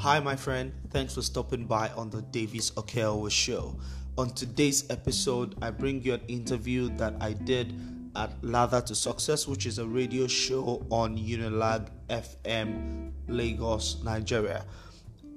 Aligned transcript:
Hi, 0.00 0.18
my 0.18 0.34
friend. 0.34 0.72
Thanks 0.88 1.14
for 1.14 1.20
stopping 1.20 1.66
by 1.66 1.90
on 1.90 2.08
the 2.08 2.22
Davis 2.22 2.70
Okeowo 2.70 3.30
show. 3.30 3.76
On 4.16 4.30
today's 4.30 4.88
episode, 4.88 5.56
I 5.60 5.68
bring 5.68 6.02
you 6.02 6.14
an 6.14 6.22
interview 6.26 6.88
that 6.96 7.16
I 7.20 7.34
did 7.34 7.78
at 8.16 8.32
Ladder 8.42 8.80
to 8.80 8.94
Success, 8.94 9.46
which 9.46 9.66
is 9.66 9.78
a 9.78 9.86
radio 9.86 10.26
show 10.26 10.86
on 10.88 11.18
Unilag 11.18 11.90
FM, 12.08 13.12
Lagos, 13.28 14.02
Nigeria. 14.02 14.64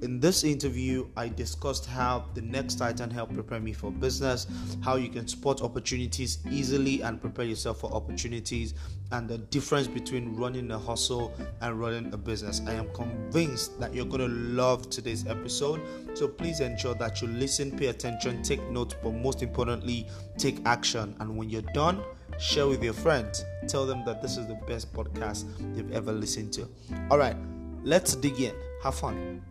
In 0.02 0.20
this 0.20 0.44
interview, 0.44 1.08
I 1.16 1.30
discussed 1.30 1.86
how 1.86 2.26
the 2.34 2.42
next 2.42 2.76
Titan 2.76 3.10
helped 3.10 3.34
prepare 3.34 3.62
me 3.62 3.72
for 3.72 3.90
business, 3.90 4.48
how 4.82 4.96
you 4.98 5.08
can 5.08 5.28
spot 5.30 5.62
opportunities 5.62 6.40
easily 6.52 7.02
and 7.02 7.22
prepare 7.22 7.46
yourself 7.46 7.80
for 7.80 7.94
opportunities, 7.94 8.74
and 9.14 9.30
the 9.30 9.38
difference 9.38 9.88
between 9.88 10.36
running 10.36 10.72
a 10.72 10.80
hustle 10.80 11.34
and 11.62 11.80
running 11.80 12.14
a 12.14 12.18
business. 12.18 12.62
I 12.68 12.74
am 12.74 12.92
convinced 12.94 13.80
that 13.80 13.94
you're 13.94 14.06
going 14.06 14.22
to 14.22 14.28
love 14.28 14.90
today's 14.90 15.26
episode. 15.26 15.80
So 16.16 16.28
please 16.28 16.60
ensure 16.60 16.96
that 16.96 17.22
you 17.22 17.30
listen, 17.30 17.72
pay 17.72 17.88
attention, 17.88 18.44
take 18.44 18.62
notes, 18.72 18.96
but 19.02 19.14
most 19.14 19.42
importantly, 19.42 20.08
take 20.38 20.60
action. 20.66 21.16
And 21.22 21.38
when 21.38 21.50
you're 21.50 21.62
done, 21.74 22.04
share 22.40 22.68
with 22.68 22.84
your 22.84 22.94
friends. 22.94 23.46
Tell 23.70 23.86
them 23.86 24.04
that 24.06 24.22
this 24.22 24.36
is 24.36 24.48
the 24.48 24.60
best 24.68 24.92
podcast 24.92 25.46
they've 25.76 25.92
ever 25.94 26.12
listened 26.12 26.52
to. 26.54 26.68
All 27.10 27.18
right, 27.18 27.38
let's 27.84 28.16
dig 28.16 28.40
in. 28.42 28.54
Have 28.84 28.96
fun. 28.96 29.42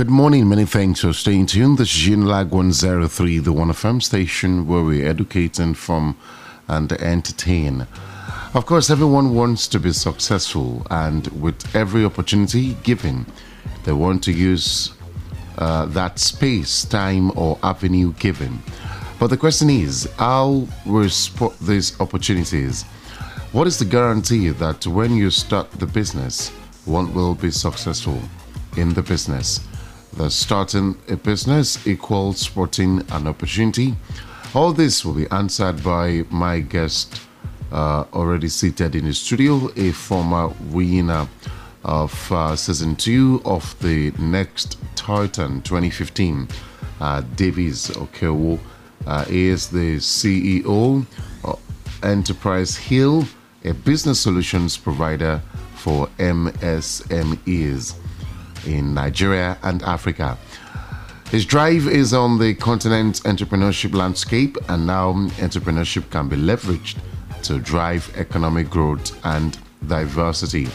Good 0.00 0.08
morning. 0.08 0.48
Many 0.48 0.64
thanks 0.64 1.02
for 1.02 1.12
staying 1.12 1.44
tuned. 1.44 1.76
This 1.76 1.94
is 1.94 2.08
Unilag 2.08 2.48
103, 2.48 3.38
the 3.38 3.52
One 3.52 3.68
FM 3.68 4.02
station 4.02 4.66
where 4.66 4.82
we 4.82 5.04
educate, 5.04 5.58
and 5.58 5.68
inform, 5.68 6.16
and 6.68 6.90
entertain. 6.92 7.86
Of 8.52 8.66
course, 8.66 8.90
everyone 8.90 9.36
wants 9.36 9.68
to 9.68 9.78
be 9.78 9.92
successful, 9.92 10.84
and 10.90 11.28
with 11.40 11.72
every 11.76 12.04
opportunity 12.04 12.74
given, 12.82 13.24
they 13.84 13.92
want 13.92 14.24
to 14.24 14.32
use 14.32 14.90
uh, 15.58 15.86
that 15.86 16.18
space, 16.18 16.84
time, 16.84 17.30
or 17.38 17.60
avenue 17.62 18.12
given. 18.14 18.58
But 19.20 19.28
the 19.28 19.36
question 19.36 19.70
is, 19.70 20.10
how 20.18 20.66
will 20.84 21.08
spot 21.10 21.56
these 21.60 22.00
opportunities? 22.00 22.82
What 23.52 23.68
is 23.68 23.78
the 23.78 23.84
guarantee 23.84 24.48
that 24.48 24.84
when 24.84 25.14
you 25.14 25.30
start 25.30 25.70
the 25.70 25.86
business, 25.86 26.48
one 26.86 27.14
will 27.14 27.36
be 27.36 27.52
successful 27.52 28.20
in 28.76 28.94
the 28.94 29.02
business? 29.02 29.60
The 30.14 30.28
starting 30.28 30.98
a 31.08 31.14
business 31.14 31.86
equals 31.86 32.40
spotting 32.40 33.04
an 33.12 33.28
opportunity. 33.28 33.94
All 34.54 34.72
this 34.72 35.04
will 35.04 35.14
be 35.14 35.30
answered 35.30 35.84
by 35.84 36.24
my 36.30 36.58
guest, 36.58 37.20
uh, 37.72 38.04
already 38.12 38.48
seated 38.48 38.94
in 38.94 39.04
the 39.04 39.14
studio, 39.14 39.70
a 39.76 39.92
former 39.92 40.48
winner 40.70 41.28
of 41.84 42.32
uh, 42.32 42.54
season 42.56 42.96
two 42.96 43.40
of 43.44 43.78
the 43.80 44.10
next 44.18 44.78
Titan 44.96 45.62
2015, 45.62 46.48
uh, 47.00 47.22
Davis 47.36 47.90
Okeowo. 47.90 48.58
Uh, 49.06 49.24
is 49.30 49.68
the 49.68 49.96
CEO 49.96 51.06
of 51.42 51.58
Enterprise 52.02 52.76
Hill, 52.76 53.24
a 53.64 53.72
business 53.72 54.20
solutions 54.20 54.76
provider 54.76 55.40
for 55.74 56.06
MSMEs 56.18 57.94
in 58.66 58.92
Nigeria 58.92 59.56
and 59.62 59.82
Africa. 59.84 60.36
His 61.30 61.46
drive 61.46 61.86
is 61.86 62.12
on 62.12 62.38
the 62.38 62.54
continent's 62.54 63.20
entrepreneurship 63.20 63.94
landscape, 63.94 64.58
and 64.68 64.86
now 64.86 65.12
entrepreneurship 65.38 66.10
can 66.10 66.28
be 66.28 66.36
leveraged 66.36 66.96
to 67.42 67.58
drive 67.58 68.12
economic 68.16 68.68
growth 68.70 69.18
and 69.24 69.58
diversity. 69.86 70.68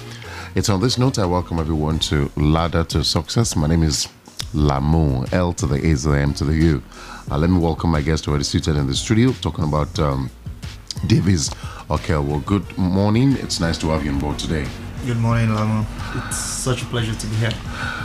It's 0.56 0.70
on 0.70 0.82
this 0.82 0.98
note 0.98 1.20
I 1.20 1.26
welcome 1.26 1.60
everyone 1.60 2.00
to 2.00 2.32
Ladder 2.36 2.84
to 2.86 3.04
Success. 3.04 3.56
My 3.56 3.68
name 3.68 3.84
is 3.84 4.08
Lamu, 4.54 5.26
L 5.32 5.54
to 5.54 5.68
the 5.68 5.76
A 5.76 5.96
to 5.96 6.10
the 6.10 6.18
M 6.18 6.34
to 6.36 6.46
the 6.46 6.56
U. 6.56 6.84
Uh, 7.30 7.38
let 7.38 7.50
me 7.50 7.60
welcome 7.60 7.90
my 7.92 8.02
guest 8.02 8.28
already 8.28 8.44
seated 8.44 8.78
in 8.78 8.88
the 8.88 8.96
studio 8.96 9.32
talking 9.42 9.64
about 9.66 9.98
um, 10.00 10.30
Davis. 11.08 11.52
Okay, 11.90 12.18
well, 12.18 12.40
good 12.40 12.78
morning. 12.78 13.34
It's 13.34 13.60
nice 13.60 13.78
to 13.80 13.88
have 13.90 14.06
you 14.06 14.12
on 14.12 14.20
board 14.20 14.40
today. 14.40 14.66
Good 15.04 15.18
morning, 15.18 15.54
Lama. 15.54 15.86
It's 16.16 16.38
such 16.38 16.82
a 16.82 16.86
pleasure 16.86 17.14
to 17.14 17.28
be 17.28 17.36
here. 17.36 17.52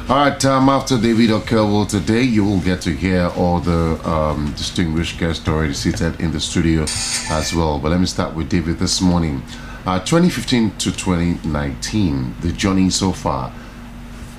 All 0.09 0.17
right, 0.17 0.45
um, 0.45 0.69
after 0.69 0.99
David 0.99 1.31
Okeowo 1.31 1.89
today, 1.89 2.23
you 2.23 2.45
will 2.45 2.61
get 2.61 2.83
to 2.83 2.91
hear 2.91 3.28
all 3.37 3.59
the 3.59 3.99
um, 4.06 4.53
distinguished 4.55 5.19
guests 5.19 5.49
already 5.49 5.73
seated 5.73 6.21
in 6.21 6.31
the 6.31 6.41
studio 6.41 6.83
as 7.31 7.55
well. 7.55 7.78
But 7.78 7.93
let 7.93 8.01
me 8.01 8.06
start 8.06 8.34
with 8.34 8.51
David 8.51 8.78
this 8.78 9.01
morning. 9.01 9.43
Uh, 9.87 9.99
2015 10.01 10.73
to 10.73 10.93
2019, 10.93 12.34
the 12.43 12.53
journey 12.53 12.91
so 12.91 13.12
far. 13.12 13.51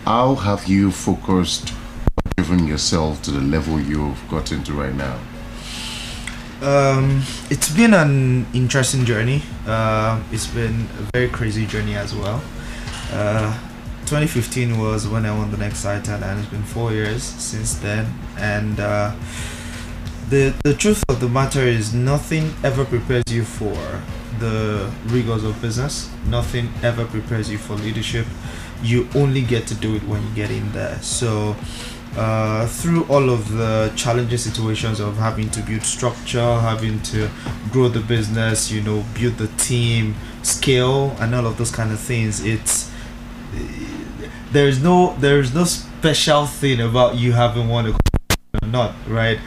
How 0.05 0.35
have 0.35 0.67
you 0.67 0.91
focused 0.91 1.73
driven 2.37 2.67
yourself 2.67 3.23
to 3.23 3.31
the 3.31 3.41
level 3.41 3.79
you've 3.79 4.21
got 4.29 4.51
into 4.51 4.73
right 4.73 4.93
now? 4.93 5.17
Um, 6.61 7.23
it's 7.49 7.75
been 7.75 7.95
an 7.95 8.45
interesting 8.53 9.03
journey. 9.03 9.41
Uh, 9.65 10.21
it's 10.31 10.45
been 10.45 10.87
a 10.99 11.09
very 11.11 11.27
crazy 11.27 11.65
journey 11.65 11.95
as 11.95 12.13
well. 12.13 12.43
Uh, 13.11 13.51
2015 14.05 14.77
was 14.77 15.07
when 15.07 15.25
I 15.25 15.35
won 15.35 15.49
the 15.49 15.57
next 15.57 15.81
Titan, 15.81 16.21
and 16.21 16.39
it's 16.39 16.49
been 16.49 16.61
four 16.61 16.91
years 16.91 17.23
since 17.23 17.75
then. 17.75 18.13
And 18.37 18.79
uh, 18.79 19.15
the 20.29 20.53
the 20.63 20.75
truth 20.75 21.03
of 21.09 21.19
the 21.19 21.29
matter 21.29 21.61
is, 21.61 21.95
nothing 21.95 22.53
ever 22.63 22.85
prepares 22.85 23.23
you 23.29 23.43
for 23.43 23.75
the 24.39 24.91
rigors 25.05 25.43
of 25.43 25.59
business. 25.63 26.11
Nothing 26.27 26.69
ever 26.83 27.05
prepares 27.05 27.49
you 27.49 27.57
for 27.57 27.73
leadership. 27.75 28.27
You 28.83 29.07
only 29.15 29.41
get 29.41 29.65
to 29.67 29.75
do 29.75 29.95
it 29.95 30.03
when 30.03 30.21
you 30.21 30.35
get 30.35 30.51
in 30.51 30.71
there. 30.73 31.01
So 31.01 31.55
uh, 32.15 32.67
through 32.67 33.05
all 33.05 33.29
of 33.29 33.51
the 33.53 33.91
challenging 33.95 34.37
situations 34.37 34.99
of 34.99 35.17
having 35.17 35.49
to 35.51 35.61
build 35.61 35.83
structure, 35.83 36.59
having 36.59 37.01
to 37.03 37.29
grow 37.71 37.87
the 37.87 38.01
business, 38.01 38.71
you 38.71 38.81
know, 38.81 39.03
build 39.13 39.37
the 39.37 39.47
team, 39.57 40.15
scale, 40.43 41.15
and 41.19 41.33
all 41.33 41.47
of 41.47 41.57
those 41.57 41.71
kind 41.71 41.91
of 41.91 41.99
things, 41.99 42.43
it's 42.43 42.91
there's 44.51 44.81
no 44.83 45.15
there's 45.19 45.53
no 45.53 45.63
special 45.63 46.45
thing 46.45 46.81
about 46.81 47.15
you 47.15 47.31
having 47.31 47.69
won 47.69 47.87
a 47.87 47.91
or 48.61 48.67
not, 48.67 48.93
right? 49.07 49.39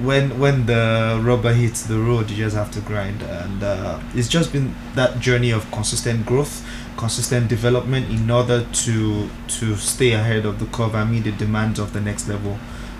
When 0.00 0.38
when 0.38 0.66
the 0.66 1.20
rubber 1.22 1.52
hits 1.52 1.82
the 1.86 1.98
road, 1.98 2.30
you 2.30 2.36
just 2.36 2.56
have 2.56 2.70
to 2.72 2.80
grind, 2.80 3.22
and 3.22 3.62
uh, 3.62 4.00
it's 4.14 4.28
just 4.28 4.52
been 4.52 4.74
that 4.94 5.20
journey 5.20 5.50
of 5.50 5.70
consistent 5.70 6.26
growth 6.26 6.66
consistent 6.96 7.48
development 7.48 8.10
in 8.10 8.30
order 8.30 8.64
to 8.84 9.28
to 9.48 9.76
stay 9.76 10.12
ahead 10.12 10.44
of 10.46 10.58
the 10.58 10.66
curve 10.66 10.94
and 10.94 11.10
meet 11.10 11.24
the 11.24 11.32
demands 11.32 11.78
of 11.78 11.92
the 11.92 12.00
next 12.00 12.28
level 12.28 12.58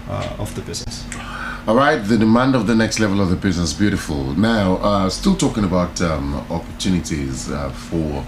uh, 0.09 0.37
of 0.39 0.55
the 0.55 0.63
business. 0.63 1.05
All 1.67 1.77
right, 1.77 1.99
the 1.99 2.19
demand 2.19 2.57
of 2.57 2.67
the 2.67 2.75
next 2.75 2.99
level 2.99 3.21
of 3.21 3.31
the 3.31 3.37
business, 3.37 3.73
beautiful. 3.73 4.35
Now, 4.35 4.79
uh, 4.79 5.09
still 5.09 5.37
talking 5.37 5.63
about 5.63 6.01
um, 6.01 6.35
opportunities 6.51 7.49
uh, 7.51 7.71
for 7.71 8.25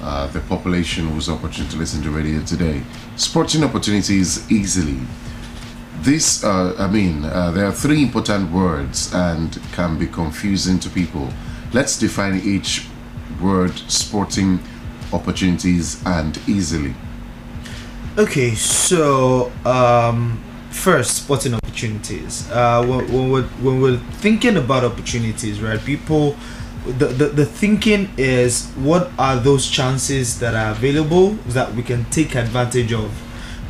uh, 0.00 0.26
the 0.28 0.40
population 0.40 1.08
who's 1.08 1.28
opportunity 1.28 1.72
to 1.72 1.78
listen 1.78 2.02
to 2.02 2.10
radio 2.10 2.42
today. 2.44 2.82
Sporting 3.16 3.62
opportunities 3.62 4.50
easily. 4.50 5.00
This, 6.00 6.42
uh, 6.42 6.74
I 6.78 6.88
mean, 6.88 7.24
uh, 7.24 7.50
there 7.50 7.66
are 7.66 7.72
three 7.72 8.02
important 8.02 8.50
words 8.50 9.12
and 9.14 9.60
can 9.72 9.98
be 9.98 10.06
confusing 10.06 10.80
to 10.80 10.88
people. 10.88 11.28
Let's 11.72 11.98
define 11.98 12.40
each 12.40 12.88
word 13.40 13.72
sporting 13.88 14.60
opportunities 15.12 16.02
and 16.06 16.38
easily? 16.48 16.94
Okay, 18.18 18.54
so 18.54 19.50
um, 19.64 20.42
first, 20.70 21.24
spotting 21.24 21.54
opportunities. 21.54 22.50
Uh, 22.50 22.84
when, 22.84 23.12
when, 23.12 23.30
we're, 23.30 23.42
when 23.42 23.80
we're 23.80 23.96
thinking 23.96 24.56
about 24.56 24.84
opportunities, 24.84 25.60
right, 25.60 25.80
people, 25.80 26.36
the, 26.84 27.06
the, 27.06 27.26
the 27.28 27.46
thinking 27.46 28.10
is 28.16 28.66
what 28.72 29.10
are 29.18 29.36
those 29.36 29.68
chances 29.68 30.40
that 30.40 30.54
are 30.54 30.72
available 30.72 31.30
that 31.48 31.74
we 31.74 31.82
can 31.82 32.04
take 32.06 32.34
advantage 32.34 32.92
of, 32.92 33.10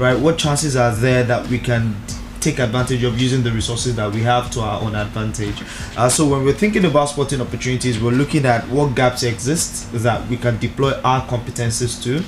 right? 0.01 0.19
What 0.19 0.39
chances 0.39 0.77
are 0.77 0.95
there 0.95 1.23
that 1.25 1.49
we 1.49 1.59
can 1.59 1.97
take 2.43 2.59
advantage 2.59 3.05
of 3.05 3.21
using 3.21 3.43
the 3.43 3.51
resources 3.53 3.97
that 3.97 4.13
we 4.13 4.21
have 4.23 4.51
to 4.51 4.61
our 4.61 4.83
own 4.83 4.95
advantage. 4.95 5.63
Uh, 5.97 6.09
so 6.09 6.27
when 6.27 6.45
we're 6.45 6.53
thinking 6.53 6.85
about 6.85 7.07
spotting 7.09 7.41
opportunities, 7.41 8.01
we're 8.01 8.11
looking 8.11 8.45
at 8.45 8.69
what 8.69 8.95
gaps 8.95 9.23
exist 9.23 9.91
that 9.93 10.27
we 10.29 10.37
can 10.37 10.59
deploy 10.59 10.93
our 11.03 11.27
competencies 11.27 12.03
to. 12.03 12.23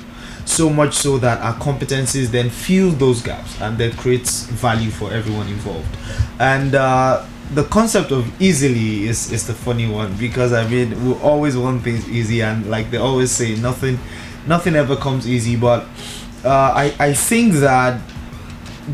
So 0.45 0.69
much 0.69 0.93
so 0.93 1.17
that 1.17 1.41
our 1.41 1.55
competencies 1.55 2.27
then 2.27 2.49
fill 2.49 2.91
those 2.91 3.21
gaps 3.21 3.59
and 3.61 3.77
that 3.79 3.97
creates 3.97 4.43
value 4.45 4.91
for 4.91 5.11
everyone 5.11 5.47
involved. 5.47 5.97
And 6.39 6.75
uh, 6.75 7.25
the 7.53 7.63
concept 7.65 8.11
of 8.11 8.41
easily 8.41 9.07
is, 9.07 9.31
is 9.31 9.47
the 9.47 9.53
funny 9.53 9.89
one 9.89 10.15
because 10.17 10.53
I 10.53 10.67
mean 10.67 11.03
we 11.05 11.13
always 11.21 11.57
want 11.57 11.83
things 11.83 12.07
easy 12.09 12.41
and 12.41 12.69
like 12.69 12.91
they 12.91 12.97
always 12.97 13.31
say 13.31 13.55
nothing 13.55 13.99
nothing 14.47 14.75
ever 14.75 14.95
comes 14.95 15.27
easy. 15.27 15.55
But 15.55 15.87
uh, 16.43 16.49
I 16.75 16.95
I 16.99 17.13
think 17.13 17.53
that 17.55 17.99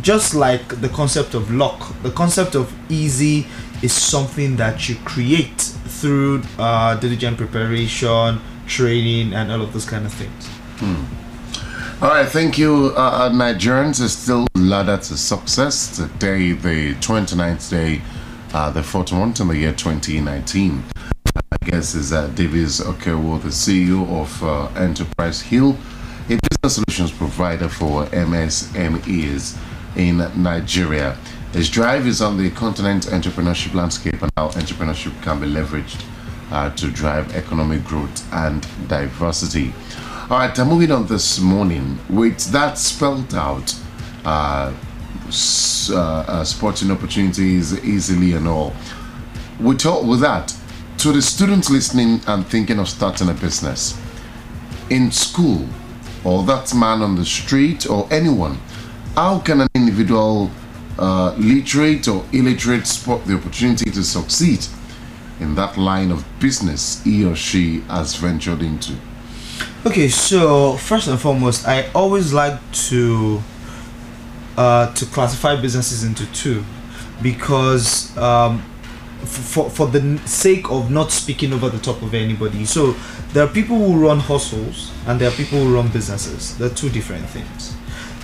just 0.02 0.34
like 0.34 0.82
the 0.82 0.90
concept 0.90 1.34
of 1.34 1.52
luck, 1.52 1.94
the 2.04 2.12
concept 2.12 2.56
of 2.56 2.74
easy 2.90 3.46
is 3.82 3.92
something 3.94 4.56
that 4.58 4.88
you 4.88 4.96
create 5.04 5.60
through 5.60 6.42
uh, 6.58 6.96
diligent 6.96 7.38
preparation, 7.38 8.40
training, 8.68 9.34
and 9.34 9.52
all 9.52 9.62
of 9.62 9.74
those 9.74 9.86
kind 9.86 10.06
of 10.06 10.14
things. 10.14 10.50
All 12.02 12.10
right, 12.10 12.28
thank 12.28 12.58
you. 12.58 12.94
Uh, 12.96 13.30
Nigerians 13.30 14.02
is 14.02 14.14
still 14.18 14.48
ladder 14.56 14.98
to 14.98 15.18
success. 15.18 15.96
Today, 15.96 16.54
the 16.54 16.96
29th 16.96 17.70
day, 17.70 18.02
uh, 18.54 18.72
the 18.72 18.82
fourth 18.82 19.12
month 19.12 19.40
in 19.40 19.48
the 19.50 19.58
year 19.58 19.74
2019. 19.74 20.84
I 21.52 21.58
guess 21.66 21.94
is 21.94 22.12
uh, 22.12 22.28
Davis 22.30 22.82
Okeowo, 22.82 23.42
the 23.42 23.50
CEO 23.50 24.10
of 24.20 24.44
uh, 24.44 24.68
Enterprise 24.80 25.42
Hill, 25.42 25.78
a 26.30 26.40
business 26.50 26.76
solutions 26.76 27.12
provider 27.12 27.70
for 27.70 28.06
MSMEs 28.08 29.58
in 29.96 30.18
Nigeria. 30.42 31.18
His 31.54 31.70
drive 31.70 32.08
is 32.08 32.22
on 32.22 32.38
the 32.38 32.50
continent 32.52 33.08
entrepreneurship 33.08 33.74
landscape 33.74 34.22
and 34.22 34.32
how 34.38 34.50
entrepreneurship 34.50 35.22
can 35.22 35.40
be 35.40 35.48
leveraged 35.48 36.04
uh, 36.52 36.70
to 36.76 36.90
drive 36.92 37.36
economic 37.36 37.84
growth 37.84 38.34
and 38.34 38.66
diversity. 38.88 39.74
All 40.30 40.38
right, 40.40 40.58
I'm 40.58 40.70
moving 40.70 40.92
on 40.92 41.08
this 41.08 41.40
morning 41.40 42.00
with 42.10 42.52
that 42.52 42.78
spelled 42.78 43.34
out. 43.36 43.76
Uh, 44.24 44.74
uh, 45.90 46.26
uh, 46.28 46.44
sporting 46.44 46.92
opportunities 46.92 47.82
easily 47.86 48.34
and 48.34 48.48
all. 48.48 48.74
We 49.60 49.76
talk 49.76 50.04
with 50.04 50.20
that 50.20 50.54
to 50.98 51.12
the 51.14 51.22
students 51.22 51.70
listening 51.70 52.20
and 52.28 52.46
thinking 52.46 52.80
of 52.80 52.90
starting 52.90 53.30
a 53.30 53.34
business 53.34 53.98
in 54.90 55.10
school, 55.12 55.68
or 56.26 56.44
that 56.44 56.74
man 56.76 57.02
on 57.02 57.16
the 57.16 57.26
street, 57.26 57.90
or 57.90 58.08
anyone. 58.12 58.60
How 59.16 59.40
can 59.40 59.60
an 59.62 59.68
individual, 59.76 60.50
uh, 60.98 61.34
literate 61.36 62.08
or 62.08 62.26
illiterate, 62.32 62.88
spot 62.88 63.26
the 63.26 63.36
opportunity 63.36 63.92
to 63.92 64.04
succeed 64.04 64.66
in 65.42 65.54
that 65.56 65.78
line 65.78 66.12
of 66.12 66.26
business 66.40 67.04
he 67.04 67.26
or 67.26 67.36
she 67.36 67.82
has 67.82 68.16
ventured 68.16 68.62
into? 68.62 68.96
Okay, 69.86 70.08
so 70.08 70.78
first 70.78 71.08
and 71.08 71.20
foremost, 71.20 71.68
I 71.68 71.90
always 71.94 72.32
like 72.32 72.60
to 72.90 73.42
uh, 74.58 74.94
to 74.94 75.06
classify 75.08 75.60
businesses 75.60 76.04
into 76.04 76.26
two 76.34 76.64
because 77.22 78.16
um, 78.18 78.62
for 79.26 79.70
for 79.70 79.88
the 79.88 80.20
sake 80.26 80.70
of 80.70 80.90
not 80.90 81.12
speaking 81.12 81.52
over 81.52 81.68
the 81.70 81.80
top 81.80 82.02
of 82.02 82.14
anybody. 82.14 82.64
So 82.66 82.96
there 83.34 83.44
are 83.44 83.50
people 83.50 83.78
who 83.78 84.02
run 84.02 84.20
hustles 84.20 84.92
and 85.06 85.20
there 85.20 85.30
are 85.30 85.36
people 85.36 85.60
who 85.60 85.76
run 85.76 85.90
businesses. 85.90 86.58
They're 86.58 86.70
two 86.70 86.90
different 86.90 87.28
things, 87.28 87.76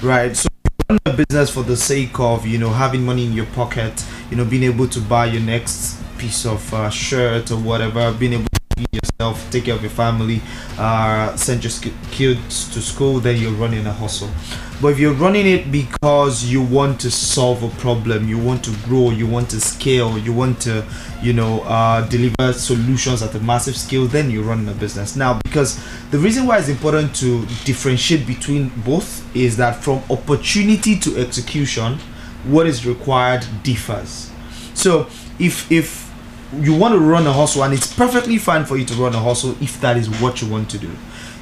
right? 0.01 0.36
So 0.36 0.46
run 0.89 1.00
a 1.06 1.13
business 1.13 1.50
for 1.50 1.63
the 1.63 1.75
sake 1.75 2.19
of 2.19 2.45
you 2.45 2.57
know 2.57 2.69
having 2.69 3.04
money 3.04 3.25
in 3.25 3.34
your 3.34 3.45
pocket, 3.48 4.06
you 4.30 4.38
know 4.38 4.45
being 4.45 4.63
able 4.63 4.88
to 4.88 5.00
buy 5.01 5.25
your 5.25 5.42
next 5.42 6.01
piece 6.18 6.45
of 6.45 6.74
uh, 6.74 6.89
shirt 6.89 7.51
or 7.51 7.57
whatever, 7.57 8.12
being 8.13 8.34
able 8.34 8.45
to 8.45 8.86
yourself, 8.92 9.51
take 9.51 9.66
care 9.66 9.75
of 9.75 9.81
your 9.81 9.92
family, 9.92 10.42
uh, 10.78 11.36
send 11.36 11.63
your 11.63 11.94
kids 12.12 12.72
to 12.74 12.81
school, 12.81 13.19
then 13.19 13.39
you're 13.39 13.51
running 13.54 13.86
a 13.86 13.92
hustle. 13.92 14.30
But 14.79 14.89
if 14.89 15.00
you're 15.00 15.13
running 15.13 15.47
it 15.47 15.71
because 15.71 16.45
you 16.45 16.62
want 16.62 17.00
to 17.01 17.09
solve 17.09 17.63
a 17.63 17.69
problem, 17.79 18.29
you 18.29 18.38
want 18.38 18.63
to 18.65 18.75
grow, 18.85 19.09
you 19.09 19.25
want 19.25 19.50
to 19.50 19.59
scale, 19.59 20.19
you 20.19 20.31
want 20.31 20.62
to, 20.62 20.85
you 21.19 21.33
know, 21.33 21.62
uh, 21.62 22.07
deliver 22.07 22.53
solutions 22.53 23.24
at 23.24 23.33
a 23.33 23.39
massive 23.39 23.75
scale, 23.75 24.06
then 24.06 24.29
you're 24.29 24.44
running 24.44 24.69
a 24.69 24.74
business. 24.74 25.15
Now, 25.15 25.39
because 25.44 25.83
the 26.12 26.19
reason 26.19 26.45
why 26.45 26.59
it's 26.59 26.69
important 26.69 27.15
to 27.15 27.44
differentiate 27.65 28.27
between 28.27 28.69
both 28.85 29.35
is 29.35 29.57
that 29.57 29.83
from 29.83 30.03
opportunity 30.12 31.00
to 31.00 31.18
execution, 31.18 31.97
what 32.44 32.68
is 32.68 32.85
required 32.85 33.45
differs. 33.63 34.31
So 34.75 35.07
if 35.39 35.71
if 35.71 36.07
you 36.53 36.73
want 36.75 36.94
to 36.94 37.00
run 37.00 37.27
a 37.27 37.33
hustle 37.33 37.63
and 37.63 37.73
it's 37.73 37.91
perfectly 37.94 38.38
fine 38.38 38.63
for 38.63 38.77
you 38.77 38.85
to 38.85 38.94
run 38.94 39.13
a 39.13 39.19
hustle 39.19 39.51
if 39.62 39.81
that 39.81 39.97
is 39.97 40.09
what 40.21 40.41
you 40.41 40.47
want 40.50 40.69
to 40.69 40.77
do 40.77 40.89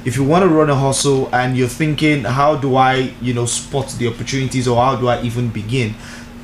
if 0.06 0.16
you 0.16 0.22
want 0.22 0.44
to 0.44 0.48
run 0.48 0.70
a 0.70 0.74
hustle 0.74 1.28
and 1.34 1.56
you're 1.56 1.66
thinking 1.66 2.22
how 2.22 2.54
do 2.54 2.76
i 2.76 3.12
you 3.20 3.34
know 3.34 3.44
spot 3.44 3.88
the 3.98 4.06
opportunities 4.06 4.68
or 4.68 4.80
how 4.82 4.94
do 4.96 5.08
i 5.08 5.20
even 5.22 5.50
begin? 5.50 5.94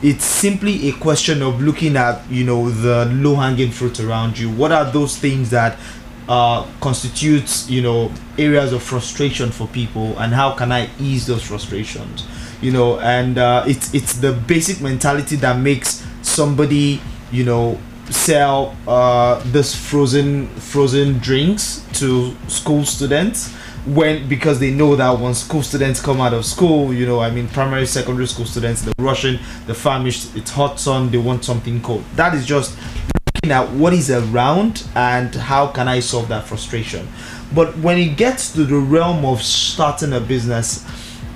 It's 0.03 0.25
simply 0.25 0.89
a 0.89 0.93
question 0.95 1.43
of 1.43 1.63
looking 1.63 1.97
at 1.97 2.29
you 2.29 2.43
know 2.43 2.69
the 2.71 3.07
low 3.07 3.37
hanging 3.37 3.71
fruit 3.71 4.01
around 4.01 4.37
you. 4.37 4.51
What 4.51 4.73
are 4.73 4.91
those 4.91 5.17
things 5.17 5.51
that 5.51 5.79
uh, 6.29 6.67
constitutes 6.81 7.71
you 7.71 7.83
know 7.83 8.13
areas 8.37 8.73
of 8.73 8.83
frustration 8.83 9.53
for 9.53 9.69
people 9.69 10.19
and 10.19 10.33
how 10.33 10.53
can 10.53 10.73
i 10.73 10.91
ease 10.99 11.29
those 11.29 11.45
frustrations? 11.45 12.27
You 12.61 12.73
know 12.73 12.99
and 12.99 13.39
uh, 13.39 13.63
it's 13.69 13.95
it's 13.95 14.15
the 14.15 14.33
basic 14.33 14.81
mentality 14.81 15.37
that 15.37 15.61
makes 15.61 16.05
somebody 16.23 17.01
you 17.31 17.45
know 17.45 17.79
sell 18.13 18.77
uh, 18.87 19.43
this 19.47 19.75
frozen 19.75 20.49
frozen 20.57 21.19
drinks 21.19 21.85
to 21.95 22.35
school 22.49 22.85
students 22.85 23.53
when 23.85 24.29
because 24.29 24.61
they 24.61 24.71
know 24.71 24.95
that 24.95 25.19
when 25.19 25.35
school 25.35 25.63
students 25.63 26.01
come 26.01 26.21
out 26.21 26.33
of 26.33 26.45
school 26.45 26.95
you 26.95 27.05
know 27.05 27.19
i 27.19 27.29
mean 27.29 27.49
primary 27.49 27.85
secondary 27.85 28.27
school 28.29 28.47
students 28.47 28.83
the 28.83 28.93
russian 28.99 29.41
the 29.67 29.75
famished 29.75 30.37
it's 30.37 30.53
hot 30.53 30.79
sun 30.79 31.11
they 31.11 31.19
want 31.19 31.45
something 31.45 31.83
cold 31.83 32.05
that 32.15 32.33
is 32.33 32.47
just 32.47 32.79
looking 33.43 33.57
at 33.57 33.69
what 33.73 33.93
is 33.93 34.11
around 34.11 34.85
and 34.95 35.35
how 35.35 35.67
can 35.67 35.89
I 35.89 36.01
solve 36.01 36.29
that 36.29 36.45
frustration. 36.45 37.09
But 37.53 37.77
when 37.79 37.99
it 37.99 38.17
gets 38.17 38.53
to 38.53 38.65
the 38.65 38.77
realm 38.77 39.25
of 39.25 39.43
starting 39.43 40.13
a 40.13 40.21
business, 40.21 40.85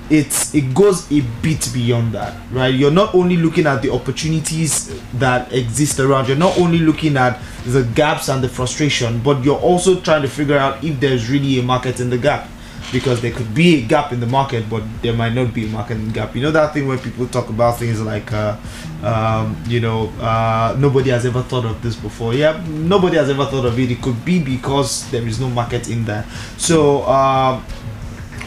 it's 0.09 0.53
it 0.55 0.73
goes 0.73 1.11
a 1.11 1.21
bit 1.41 1.69
beyond 1.73 2.13
that, 2.13 2.35
right? 2.51 2.73
You're 2.73 2.91
not 2.91 3.13
only 3.13 3.37
looking 3.37 3.67
at 3.67 3.81
the 3.81 3.91
opportunities 3.91 5.01
that 5.13 5.51
exist 5.53 5.99
around, 5.99 6.27
you're 6.27 6.37
not 6.37 6.57
only 6.57 6.79
looking 6.79 7.17
at 7.17 7.39
the 7.65 7.83
gaps 7.83 8.29
and 8.29 8.43
the 8.43 8.49
frustration, 8.49 9.19
but 9.21 9.43
you're 9.43 9.59
also 9.59 9.99
trying 9.99 10.21
to 10.21 10.27
figure 10.29 10.57
out 10.57 10.83
if 10.83 10.99
there's 10.99 11.29
really 11.29 11.59
a 11.59 11.63
market 11.63 11.99
in 11.99 12.09
the 12.09 12.17
gap. 12.17 12.49
Because 12.89 13.21
there 13.21 13.33
could 13.33 13.53
be 13.53 13.83
a 13.83 13.85
gap 13.85 14.13
in 14.13 14.21
the 14.21 14.25
market, 14.25 14.69
but 14.69 14.81
there 15.01 15.11
might 15.11 15.33
not 15.33 15.53
be 15.53 15.65
a 15.65 15.67
market 15.67 15.95
in 15.95 16.07
the 16.07 16.13
gap. 16.13 16.33
You 16.33 16.41
know 16.43 16.51
that 16.51 16.73
thing 16.73 16.87
where 16.87 16.97
people 16.97 17.27
talk 17.27 17.49
about 17.49 17.77
things 17.77 17.99
like, 17.99 18.31
uh, 18.31 18.55
um, 19.03 19.61
you 19.67 19.81
know, 19.81 20.07
uh, 20.21 20.73
nobody 20.79 21.09
has 21.09 21.25
ever 21.25 21.41
thought 21.41 21.65
of 21.65 21.81
this 21.83 21.97
before. 21.97 22.33
Yeah, 22.33 22.63
nobody 22.69 23.17
has 23.17 23.29
ever 23.29 23.45
thought 23.45 23.65
of 23.65 23.77
it. 23.77 23.91
It 23.91 24.01
could 24.01 24.23
be 24.23 24.41
because 24.41 25.11
there 25.11 25.27
is 25.27 25.37
no 25.37 25.49
market 25.49 25.89
in 25.89 26.05
there. 26.05 26.25
So, 26.55 27.03
um, 27.07 27.65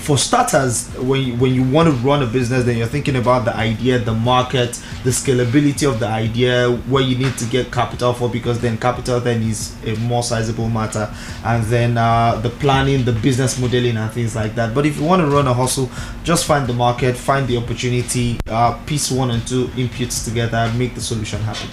for 0.01 0.17
starters, 0.19 0.89
when 0.97 1.23
you, 1.23 1.37
when 1.37 1.55
you 1.55 1.63
want 1.63 1.89
to 1.89 1.95
run 1.97 2.23
a 2.23 2.27
business, 2.27 2.65
then 2.65 2.77
you're 2.77 2.87
thinking 2.87 3.17
about 3.17 3.45
the 3.45 3.55
idea, 3.55 3.99
the 3.99 4.15
market, 4.15 4.73
the 5.05 5.11
scalability 5.11 5.89
of 5.89 6.01
the 6.01 6.07
idea, 6.07 6.71
where 6.89 7.03
you 7.03 7.17
need 7.17 7.37
to 7.39 7.45
get 7.45 7.71
capital 7.71 8.13
for, 8.13 8.29
because 8.29 8.61
then 8.61 8.79
capital 8.79 9.21
then 9.21 9.43
is 9.43 9.77
a 9.85 9.95
more 9.97 10.23
sizable 10.23 10.69
matter, 10.69 11.13
and 11.45 11.65
then 11.65 11.99
uh, 11.99 12.37
the 12.37 12.51
planning, 12.51 13.05
the 13.05 13.13
business 13.13 13.59
modeling, 13.61 13.97
and 13.97 14.11
things 14.13 14.35
like 14.35 14.55
that. 14.55 14.75
But 14.75 14.87
if 14.87 14.99
you 14.99 15.05
want 15.05 15.21
to 15.21 15.29
run 15.29 15.47
a 15.47 15.55
hustle, 15.55 15.91
just 16.25 16.47
find 16.47 16.67
the 16.67 16.75
market, 16.75 17.17
find 17.17 17.47
the 17.47 17.59
opportunity, 17.59 18.39
uh, 18.49 18.79
piece 18.87 19.11
one 19.11 19.31
and 19.31 19.47
two 19.47 19.67
inputs 19.77 20.25
together, 20.25 20.73
make 20.77 20.95
the 20.95 21.01
solution 21.01 21.41
happen. 21.43 21.69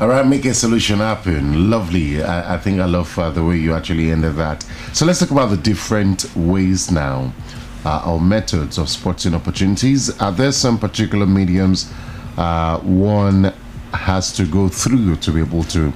All 0.00 0.08
right, 0.08 0.26
make 0.26 0.46
a 0.46 0.54
solution 0.54 1.00
happen. 1.00 1.68
Lovely. 1.68 2.22
I, 2.22 2.54
I 2.54 2.58
think 2.58 2.80
I 2.80 2.86
love 2.86 3.18
uh, 3.18 3.28
the 3.28 3.44
way 3.44 3.58
you 3.58 3.74
actually 3.74 4.10
ended 4.10 4.34
that. 4.36 4.64
So 4.94 5.04
let's 5.04 5.18
talk 5.18 5.30
about 5.30 5.50
the 5.50 5.58
different 5.58 6.34
ways 6.34 6.90
now 6.90 7.34
uh, 7.84 8.10
or 8.10 8.18
methods 8.18 8.78
of 8.78 8.88
sporting 8.88 9.34
opportunities. 9.34 10.18
Are 10.18 10.32
there 10.32 10.52
some 10.52 10.78
particular 10.78 11.26
mediums 11.26 11.92
uh, 12.38 12.78
one 12.78 13.52
has 13.92 14.32
to 14.38 14.46
go 14.46 14.70
through 14.70 15.16
to 15.16 15.32
be 15.32 15.40
able 15.40 15.64
to 15.64 15.92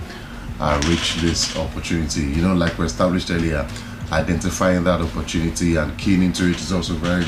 uh, 0.60 0.82
reach 0.86 1.14
this 1.22 1.56
opportunity? 1.56 2.24
You 2.24 2.42
know, 2.42 2.54
like 2.54 2.76
we 2.76 2.84
established 2.84 3.30
earlier, 3.30 3.66
identifying 4.12 4.84
that 4.84 5.00
opportunity 5.00 5.76
and 5.76 5.96
keying 5.98 6.22
into 6.22 6.50
it 6.50 6.56
is 6.56 6.74
also 6.74 6.92
very 6.92 7.24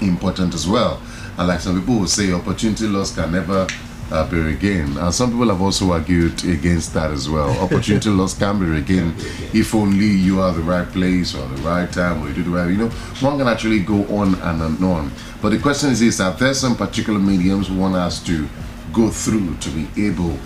important 0.00 0.54
as 0.54 0.66
well. 0.66 1.02
And 1.36 1.46
like 1.46 1.60
some 1.60 1.78
people 1.78 1.98
will 1.98 2.06
say, 2.06 2.32
opportunity 2.32 2.86
loss 2.86 3.14
can 3.14 3.32
never 3.32 3.66
uh, 4.14 4.30
be 4.30 4.38
regained. 4.38 4.96
And 4.96 5.12
some 5.12 5.30
people 5.32 5.48
have 5.48 5.60
also 5.60 5.92
argued 5.92 6.44
against 6.44 6.94
that 6.94 7.10
as 7.10 7.28
well. 7.28 7.50
Opportunity 7.66 8.10
loss 8.10 8.38
can 8.38 8.58
be 8.60 8.66
regained 8.66 9.14
if 9.52 9.74
only 9.74 10.06
you 10.06 10.40
are 10.40 10.52
the 10.52 10.62
right 10.62 10.88
place 10.88 11.34
or 11.34 11.46
the 11.48 11.62
right 11.62 11.90
time 11.92 12.22
or 12.22 12.28
you 12.28 12.34
do 12.34 12.42
the 12.44 12.50
right. 12.50 12.70
You 12.70 12.76
know, 12.78 12.88
one 13.20 13.38
can 13.38 13.48
actually 13.48 13.80
go 13.80 14.04
on 14.16 14.34
and 14.34 14.62
on. 14.62 14.76
and 14.76 14.84
on. 14.84 15.12
But 15.42 15.50
the 15.50 15.58
question 15.58 15.90
is, 15.90 16.00
is 16.00 16.18
that 16.18 16.38
there 16.38 16.54
some 16.54 16.76
particular 16.76 17.18
mediums 17.18 17.70
one 17.70 17.92
has 17.92 18.22
to 18.24 18.48
go 18.92 19.10
through 19.10 19.56
to 19.56 19.70
be 19.70 19.88
able 20.06 20.38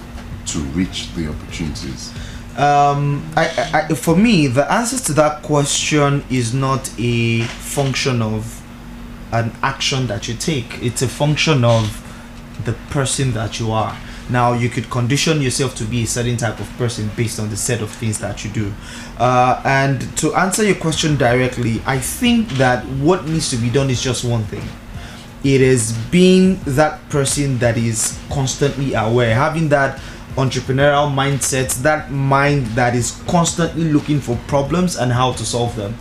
to 0.46 0.58
reach 0.74 1.12
the 1.14 1.28
opportunities? 1.28 2.12
um 2.56 3.22
I 3.36 3.86
I- 3.88 3.94
for 3.94 4.16
me 4.16 4.48
the 4.48 4.66
answer 4.72 4.98
to 4.98 5.12
that 5.12 5.42
question 5.42 6.24
is 6.28 6.52
not 6.52 6.90
a 6.98 7.42
function 7.76 8.20
of 8.20 8.60
an 9.30 9.52
action 9.62 10.08
that 10.08 10.26
you 10.26 10.34
take 10.34 10.82
it's 10.82 11.02
a 11.02 11.06
function 11.08 11.64
of 11.64 12.02
the 12.64 12.72
person 12.90 13.32
that 13.32 13.58
you 13.60 13.70
are 13.70 13.96
Now 14.30 14.52
you 14.52 14.68
could 14.68 14.90
condition 14.90 15.40
yourself 15.40 15.74
to 15.76 15.84
be 15.84 16.04
a 16.04 16.06
certain 16.06 16.36
type 16.36 16.60
of 16.60 16.68
person 16.76 17.10
based 17.16 17.40
on 17.40 17.48
the 17.48 17.56
set 17.56 17.80
of 17.80 17.90
things 17.90 18.18
that 18.18 18.44
you 18.44 18.50
do. 18.50 18.72
Uh, 19.18 19.60
and 19.64 20.16
to 20.18 20.34
answer 20.34 20.64
your 20.64 20.74
question 20.74 21.16
directly, 21.16 21.80
I 21.86 21.98
think 21.98 22.48
that 22.50 22.84
what 23.00 23.26
needs 23.26 23.50
to 23.50 23.56
be 23.56 23.70
done 23.70 23.90
is 23.90 24.02
just 24.02 24.24
one 24.24 24.44
thing. 24.44 24.64
It 25.44 25.60
is 25.60 25.96
being 26.10 26.58
that 26.64 27.08
person 27.08 27.58
that 27.58 27.78
is 27.78 28.18
constantly 28.30 28.94
aware, 28.94 29.34
having 29.34 29.68
that 29.70 29.98
entrepreneurial 30.36 31.10
mindset, 31.12 31.74
that 31.82 32.10
mind 32.10 32.66
that 32.68 32.94
is 32.94 33.22
constantly 33.28 33.84
looking 33.84 34.20
for 34.20 34.36
problems 34.46 34.96
and 34.96 35.12
how 35.12 35.32
to 35.32 35.44
solve 35.44 35.74
them, 35.76 35.96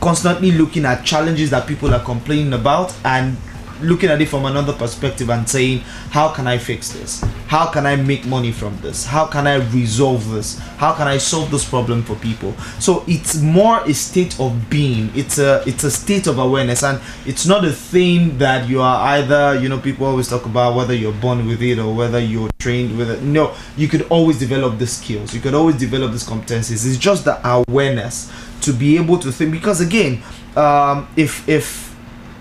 constantly 0.00 0.52
looking 0.52 0.84
at 0.84 1.04
challenges 1.04 1.50
that 1.50 1.66
people 1.66 1.94
are 1.94 2.04
complaining 2.04 2.52
about 2.52 2.94
and 3.04 3.36
looking 3.82 4.10
at 4.10 4.20
it 4.20 4.28
from 4.28 4.44
another 4.44 4.72
perspective 4.72 5.30
and 5.30 5.48
saying 5.48 5.80
how 6.10 6.28
can 6.28 6.46
i 6.46 6.58
fix 6.58 6.90
this? 6.90 7.22
How 7.46 7.70
can 7.70 7.86
i 7.86 7.96
make 7.96 8.26
money 8.26 8.52
from 8.52 8.76
this? 8.80 9.06
How 9.06 9.26
can 9.26 9.46
i 9.46 9.56
resolve 9.56 10.30
this? 10.30 10.58
How 10.78 10.94
can 10.94 11.08
i 11.08 11.18
solve 11.18 11.50
this 11.50 11.68
problem 11.68 12.02
for 12.02 12.16
people? 12.16 12.52
So 12.78 13.04
it's 13.06 13.40
more 13.40 13.80
a 13.86 13.94
state 13.94 14.38
of 14.40 14.70
being. 14.70 15.10
It's 15.14 15.38
a 15.38 15.62
it's 15.66 15.84
a 15.84 15.90
state 15.90 16.26
of 16.26 16.38
awareness. 16.38 16.82
And 16.82 17.00
it's 17.26 17.46
not 17.46 17.64
a 17.64 17.72
thing 17.72 18.38
that 18.38 18.68
you 18.68 18.80
are 18.80 19.00
either 19.16 19.58
you 19.60 19.68
know 19.68 19.78
people 19.78 20.06
always 20.06 20.28
talk 20.28 20.46
about 20.46 20.76
whether 20.76 20.94
you're 20.94 21.12
born 21.12 21.46
with 21.46 21.62
it 21.62 21.78
or 21.78 21.94
whether 21.94 22.18
you're 22.18 22.50
trained 22.58 22.96
with 22.96 23.10
it. 23.10 23.22
No 23.22 23.54
you 23.76 23.88
could 23.88 24.02
always 24.10 24.38
develop 24.38 24.78
the 24.78 24.86
skills. 24.86 25.34
You 25.34 25.40
could 25.40 25.54
always 25.54 25.76
develop 25.76 26.12
these 26.12 26.26
competencies. 26.26 26.86
It's 26.86 26.98
just 26.98 27.24
the 27.24 27.40
awareness 27.48 28.32
to 28.62 28.72
be 28.72 28.96
able 28.96 29.18
to 29.18 29.32
think. 29.32 29.52
Because 29.52 29.80
again 29.80 30.22
um 30.56 31.08
if 31.16 31.48
if 31.48 31.90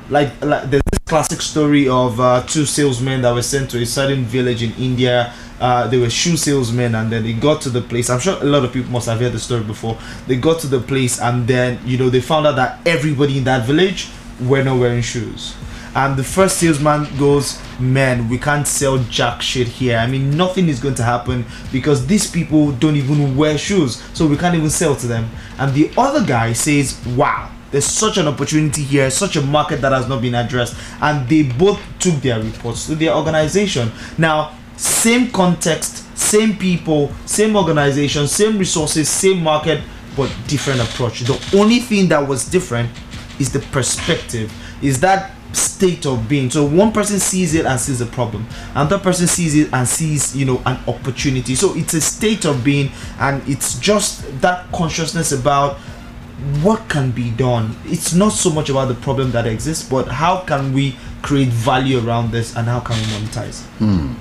like, 0.09 0.43
like 0.43 0.69
there's 0.69 0.81
classic 1.09 1.41
story 1.41 1.89
of 1.89 2.19
uh, 2.19 2.43
two 2.43 2.65
salesmen 2.65 3.23
that 3.23 3.33
were 3.33 3.41
sent 3.41 3.71
to 3.71 3.81
a 3.81 3.85
certain 3.85 4.23
village 4.25 4.61
in 4.61 4.71
India. 4.73 5.33
Uh, 5.59 5.87
they 5.87 5.97
were 5.97 6.09
shoe 6.09 6.37
salesmen, 6.37 6.93
and 6.93 7.11
then 7.11 7.23
they 7.23 7.33
got 7.33 7.61
to 7.61 7.69
the 7.71 7.81
place. 7.81 8.11
I'm 8.11 8.19
sure 8.19 8.39
a 8.39 8.45
lot 8.45 8.63
of 8.63 8.71
people 8.71 8.91
must 8.91 9.07
have 9.07 9.19
heard 9.19 9.33
the 9.33 9.39
story 9.39 9.63
before. 9.63 9.97
They 10.27 10.35
got 10.35 10.59
to 10.61 10.67
the 10.67 10.79
place, 10.79 11.19
and 11.19 11.47
then 11.47 11.79
you 11.83 11.97
know 11.97 12.11
they 12.11 12.21
found 12.21 12.45
out 12.45 12.55
that 12.57 12.79
everybody 12.87 13.39
in 13.39 13.43
that 13.45 13.65
village 13.65 14.09
were 14.39 14.63
not 14.63 14.79
wearing 14.79 15.01
shoes. 15.01 15.55
And 15.95 16.15
the 16.15 16.23
first 16.23 16.59
salesman 16.59 17.07
goes, 17.17 17.59
Man, 17.79 18.29
we 18.29 18.37
can't 18.37 18.67
sell 18.67 18.99
jack 19.09 19.41
shit 19.41 19.67
here. 19.67 19.97
I 19.97 20.05
mean, 20.05 20.37
nothing 20.37 20.67
is 20.69 20.79
going 20.79 20.95
to 20.95 21.03
happen 21.03 21.43
because 21.71 22.05
these 22.05 22.29
people 22.29 22.71
don't 22.73 22.95
even 22.95 23.35
wear 23.35 23.57
shoes, 23.57 24.01
so 24.13 24.27
we 24.27 24.37
can't 24.37 24.55
even 24.55 24.69
sell 24.69 24.95
to 24.95 25.07
them. 25.07 25.27
And 25.57 25.73
the 25.73 25.89
other 25.97 26.23
guy 26.23 26.53
says, 26.53 27.03
Wow, 27.17 27.49
there's 27.71 27.85
such 27.85 28.17
an 28.17 28.27
opportunity 28.27 28.83
here, 28.83 29.09
such 29.09 29.35
a 29.35 29.41
market 29.41 29.81
that 29.81 29.91
has 29.91 30.07
not 30.07 30.21
been 30.21 30.35
addressed, 30.35 30.75
and 31.01 31.27
they 31.29 31.43
both 31.43 31.79
took 31.99 32.15
their 32.15 32.41
reports 32.41 32.87
to 32.87 32.95
their 32.95 33.13
organization. 33.13 33.91
Now, 34.17 34.57
same 34.75 35.31
context, 35.31 36.17
same 36.17 36.57
people, 36.57 37.11
same 37.25 37.55
organization, 37.55 38.27
same 38.27 38.57
resources, 38.57 39.09
same 39.09 39.43
market, 39.43 39.81
but 40.15 40.33
different 40.47 40.81
approach. 40.81 41.21
The 41.21 41.57
only 41.57 41.79
thing 41.79 42.07
that 42.09 42.27
was 42.27 42.49
different 42.49 42.89
is 43.39 43.51
the 43.51 43.59
perspective, 43.59 44.51
is 44.81 44.99
that 45.01 45.31
state 45.53 46.05
of 46.05 46.29
being. 46.29 46.49
So 46.49 46.65
one 46.65 46.91
person 46.91 47.19
sees 47.19 47.55
it 47.55 47.65
and 47.65 47.79
sees 47.79 48.01
a 48.01 48.05
problem, 48.05 48.45
another 48.71 48.99
person 48.99 49.27
sees 49.27 49.55
it 49.55 49.73
and 49.73 49.87
sees, 49.87 50.35
you 50.35 50.45
know, 50.45 50.61
an 50.65 50.79
opportunity. 50.87 51.55
So 51.55 51.75
it's 51.75 51.93
a 51.93 52.01
state 52.01 52.45
of 52.45 52.63
being, 52.63 52.91
and 53.19 53.41
it's 53.47 53.79
just 53.79 54.41
that 54.41 54.71
consciousness 54.71 55.31
about 55.31 55.77
what 56.63 56.87
can 56.89 57.11
be 57.11 57.31
done? 57.31 57.75
It's 57.85 58.13
not 58.13 58.29
so 58.31 58.49
much 58.49 58.69
about 58.69 58.87
the 58.87 58.95
problem 58.95 59.31
that 59.31 59.45
exists 59.45 59.87
but 59.87 60.07
how 60.07 60.41
can 60.41 60.73
we 60.73 60.95
create 61.21 61.49
value 61.49 62.05
around 62.05 62.31
this 62.31 62.55
and 62.55 62.67
how 62.67 62.79
can 62.79 62.95
we 62.97 63.03
monetize? 63.03 63.61
Hmm. 63.79 64.13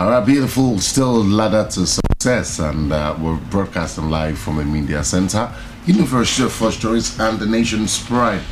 all 0.00 0.10
right 0.10 0.24
beautiful. 0.24 0.78
Still 0.80 1.22
ladder 1.24 1.68
to 1.72 1.86
success 1.86 2.58
and 2.58 2.92
uh, 2.92 3.16
we're 3.20 3.36
broadcasting 3.50 4.10
live 4.10 4.38
from 4.38 4.56
the 4.56 4.64
media 4.64 5.04
center. 5.04 5.52
University 5.86 6.44
of 6.44 6.52
first 6.52 6.80
choice 6.80 7.18
and 7.18 7.38
the 7.38 7.46
nation's 7.46 7.98
pride 8.06 8.42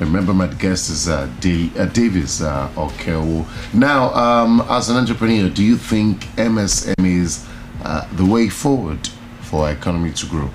remember 0.00 0.32
my 0.34 0.46
guest 0.48 0.90
is 0.90 1.08
uh, 1.08 1.28
D- 1.40 1.70
uh, 1.78 1.86
davis 1.86 2.40
uh, 2.42 2.68
Okeowo. 2.74 3.46
now 3.74 4.12
um, 4.14 4.60
as 4.68 4.88
an 4.88 4.96
entrepreneur 4.96 5.48
do 5.48 5.62
you 5.62 5.76
think 5.76 6.22
msm 6.36 6.94
is 7.06 7.46
uh, 7.84 8.06
the 8.16 8.24
way 8.24 8.48
forward 8.48 9.06
for 9.42 9.66
our 9.66 9.72
economy 9.72 10.10
to 10.12 10.26
grow 10.26 10.50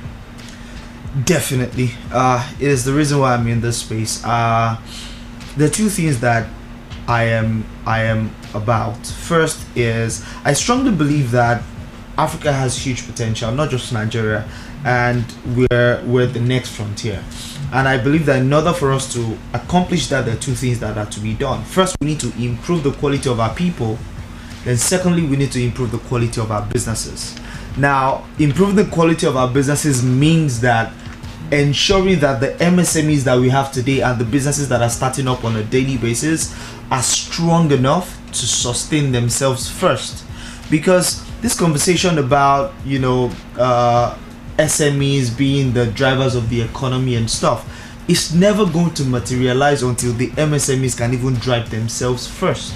Definitely. 1.23 1.91
Uh, 2.11 2.47
it 2.59 2.67
is 2.67 2.85
the 2.85 2.93
reason 2.93 3.19
why 3.19 3.33
I'm 3.33 3.47
in 3.47 3.61
this 3.61 3.77
space. 3.77 4.23
Uh, 4.23 4.79
the 5.55 5.69
two 5.69 5.89
things 5.89 6.19
that 6.19 6.47
I 7.07 7.23
am 7.23 7.65
I 7.85 8.03
am 8.03 8.35
about. 8.53 9.05
First 9.05 9.65
is 9.75 10.25
I 10.43 10.53
strongly 10.53 10.91
believe 10.91 11.31
that 11.31 11.63
Africa 12.17 12.51
has 12.51 12.77
huge 12.77 13.05
potential, 13.05 13.51
not 13.51 13.69
just 13.69 13.93
Nigeria, 13.93 14.47
and 14.83 15.25
we're 15.55 16.03
we're 16.05 16.27
the 16.27 16.41
next 16.41 16.75
frontier. 16.75 17.23
And 17.71 17.87
I 17.87 17.97
believe 17.97 18.25
that 18.27 18.41
in 18.41 18.53
order 18.53 18.73
for 18.73 18.91
us 18.91 19.11
to 19.13 19.37
accomplish 19.53 20.07
that, 20.07 20.25
there 20.25 20.35
are 20.35 20.39
two 20.39 20.53
things 20.55 20.79
that 20.79 20.97
are 20.97 21.05
to 21.05 21.19
be 21.19 21.33
done. 21.33 21.63
First, 21.63 21.97
we 21.99 22.07
need 22.07 22.19
to 22.21 22.31
improve 22.41 22.83
the 22.83 22.91
quality 22.93 23.29
of 23.29 23.39
our 23.39 23.53
people. 23.53 23.97
Then, 24.63 24.77
secondly, 24.77 25.23
we 25.23 25.35
need 25.37 25.51
to 25.51 25.63
improve 25.63 25.91
the 25.91 25.97
quality 25.97 26.39
of 26.39 26.51
our 26.51 26.65
businesses. 26.65 27.35
Now, 27.77 28.25
improving 28.39 28.75
the 28.75 28.85
quality 28.85 29.27
of 29.27 29.37
our 29.37 29.47
businesses 29.47 30.03
means 30.03 30.61
that 30.61 30.91
ensuring 31.51 32.19
that 32.19 32.39
the 32.39 32.49
MSMEs 32.63 33.23
that 33.23 33.39
we 33.39 33.49
have 33.49 33.71
today 33.71 34.01
and 34.01 34.19
the 34.19 34.25
businesses 34.25 34.67
that 34.69 34.81
are 34.81 34.89
starting 34.89 35.27
up 35.27 35.43
on 35.45 35.55
a 35.55 35.63
daily 35.63 35.97
basis 35.97 36.55
are 36.91 37.03
strong 37.03 37.71
enough 37.71 38.19
to 38.27 38.45
sustain 38.45 39.11
themselves 39.11 39.69
first. 39.69 40.25
Because 40.69 41.23
this 41.41 41.57
conversation 41.57 42.17
about, 42.17 42.73
you 42.83 42.99
know, 42.99 43.31
uh, 43.57 44.17
SMEs 44.57 45.37
being 45.37 45.71
the 45.71 45.85
drivers 45.87 46.33
of 46.33 46.49
the 46.49 46.59
economy 46.61 47.15
and 47.15 47.29
stuff 47.29 47.71
is 48.07 48.33
never 48.33 48.65
going 48.65 48.93
to 48.95 49.03
materialize 49.03 49.83
until 49.83 50.13
the 50.13 50.29
MSMEs 50.31 50.97
can 50.97 51.13
even 51.13 51.35
drive 51.35 51.69
themselves 51.69 52.25
first. 52.25 52.73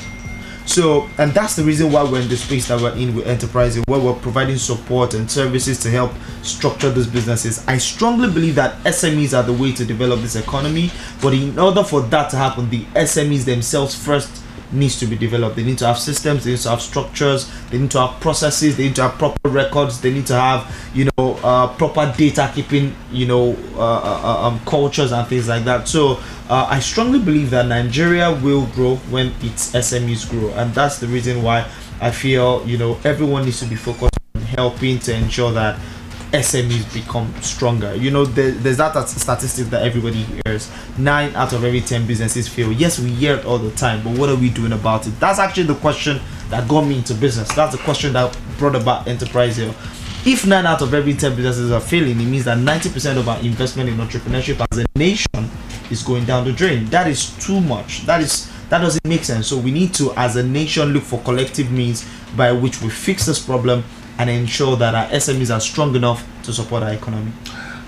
So, 0.71 1.09
and 1.17 1.33
that's 1.33 1.57
the 1.57 1.63
reason 1.65 1.91
why 1.91 2.01
we're 2.09 2.21
in 2.21 2.29
the 2.29 2.37
space 2.37 2.69
that 2.69 2.79
we're 2.79 2.95
in 2.95 3.13
with 3.13 3.27
enterprising, 3.27 3.83
where 3.89 3.99
we're 3.99 4.13
providing 4.13 4.55
support 4.55 5.13
and 5.13 5.29
services 5.29 5.77
to 5.81 5.89
help 5.89 6.13
structure 6.43 6.89
those 6.89 7.07
businesses. 7.07 7.67
I 7.67 7.77
strongly 7.77 8.31
believe 8.31 8.55
that 8.55 8.81
SMEs 8.85 9.37
are 9.37 9.43
the 9.43 9.51
way 9.51 9.73
to 9.73 9.83
develop 9.83 10.21
this 10.21 10.37
economy, 10.37 10.89
but 11.21 11.33
in 11.33 11.59
order 11.59 11.83
for 11.83 11.99
that 12.03 12.29
to 12.29 12.37
happen, 12.37 12.69
the 12.69 12.85
SMEs 12.95 13.43
themselves 13.43 14.01
first 14.01 14.40
needs 14.73 14.99
to 14.99 15.05
be 15.05 15.15
developed. 15.15 15.55
They 15.55 15.63
need 15.63 15.77
to 15.79 15.87
have 15.87 15.97
systems, 15.97 16.43
they 16.43 16.51
need 16.51 16.59
to 16.59 16.69
have 16.69 16.81
structures, 16.81 17.51
they 17.69 17.77
need 17.77 17.91
to 17.91 18.07
have 18.07 18.19
processes, 18.21 18.77
they 18.77 18.83
need 18.85 18.95
to 18.95 19.03
have 19.03 19.13
proper 19.17 19.49
records, 19.49 20.01
they 20.01 20.11
need 20.13 20.27
to 20.27 20.35
have, 20.35 20.73
you 20.93 21.09
know, 21.17 21.33
uh, 21.43 21.67
proper 21.75 22.13
data 22.17 22.51
keeping, 22.53 22.95
you 23.11 23.25
know, 23.25 23.55
uh, 23.75 23.79
uh, 23.79 24.21
uh 24.23 24.47
um, 24.47 24.59
cultures 24.65 25.11
and 25.11 25.27
things 25.27 25.47
like 25.47 25.63
that. 25.65 25.87
So 25.87 26.19
uh, 26.49 26.67
I 26.69 26.79
strongly 26.79 27.19
believe 27.19 27.49
that 27.51 27.65
Nigeria 27.67 28.31
will 28.31 28.65
grow 28.67 28.95
when 29.09 29.27
its 29.41 29.71
SMEs 29.73 30.29
grow, 30.29 30.49
and 30.53 30.73
that's 30.73 30.99
the 30.99 31.07
reason 31.07 31.43
why 31.43 31.69
I 31.99 32.11
feel, 32.11 32.65
you 32.67 32.77
know, 32.77 32.97
everyone 33.03 33.45
needs 33.45 33.59
to 33.59 33.65
be 33.65 33.75
focused 33.75 34.17
on 34.35 34.41
helping 34.41 34.99
to 34.99 35.13
ensure 35.15 35.51
that 35.51 35.79
SMEs 36.31 36.93
become 36.93 37.33
stronger. 37.41 37.93
You 37.95 38.09
know, 38.11 38.25
there, 38.25 38.51
there's 38.51 38.77
that 38.77 38.93
statistic 39.09 39.67
that 39.67 39.83
everybody 39.83 40.23
hears. 40.45 40.71
Nine 40.97 41.35
out 41.35 41.53
of 41.53 41.63
every 41.63 41.81
ten 41.81 42.07
businesses 42.07 42.47
fail. 42.47 42.71
Yes, 42.71 42.99
we 42.99 43.09
hear 43.09 43.35
it 43.35 43.45
all 43.45 43.57
the 43.57 43.71
time, 43.71 44.03
but 44.03 44.17
what 44.17 44.29
are 44.29 44.35
we 44.35 44.49
doing 44.49 44.71
about 44.71 45.07
it? 45.07 45.19
That's 45.19 45.39
actually 45.39 45.63
the 45.63 45.75
question 45.75 46.21
that 46.49 46.67
got 46.69 46.85
me 46.85 46.97
into 46.97 47.13
business. 47.13 47.53
That's 47.53 47.75
the 47.75 47.83
question 47.83 48.13
that 48.13 48.37
brought 48.57 48.75
about 48.75 49.07
Enterprise 49.07 49.57
Hill. 49.57 49.75
If 50.23 50.45
nine 50.45 50.65
out 50.65 50.81
of 50.81 50.93
every 50.93 51.15
ten 51.15 51.35
businesses 51.35 51.71
are 51.71 51.81
failing, 51.81 52.21
it 52.21 52.25
means 52.25 52.45
that 52.45 52.57
90% 52.57 53.17
of 53.17 53.27
our 53.27 53.39
investment 53.39 53.89
in 53.89 53.97
entrepreneurship 53.97 54.65
as 54.71 54.77
a 54.77 54.85
nation 54.97 55.49
is 55.89 56.03
going 56.03 56.25
down 56.25 56.45
the 56.45 56.53
drain. 56.53 56.85
That 56.85 57.07
is 57.07 57.35
too 57.43 57.59
much. 57.59 58.05
That 58.05 58.21
is 58.21 58.49
that 58.69 58.79
doesn't 58.79 59.05
make 59.05 59.25
sense. 59.25 59.47
So 59.47 59.57
we 59.57 59.69
need 59.71 59.93
to, 59.95 60.13
as 60.13 60.37
a 60.37 60.43
nation, 60.43 60.93
look 60.93 61.03
for 61.03 61.19
collective 61.23 61.71
means 61.71 62.07
by 62.37 62.53
which 62.53 62.81
we 62.81 62.89
fix 62.89 63.25
this 63.25 63.37
problem 63.37 63.83
and 64.21 64.29
ensure 64.29 64.75
that 64.77 64.93
our 64.93 65.07
SMEs 65.07 65.53
are 65.53 65.59
strong 65.59 65.95
enough 65.95 66.23
to 66.43 66.53
support 66.53 66.83
our 66.83 66.93
economy. 66.93 67.31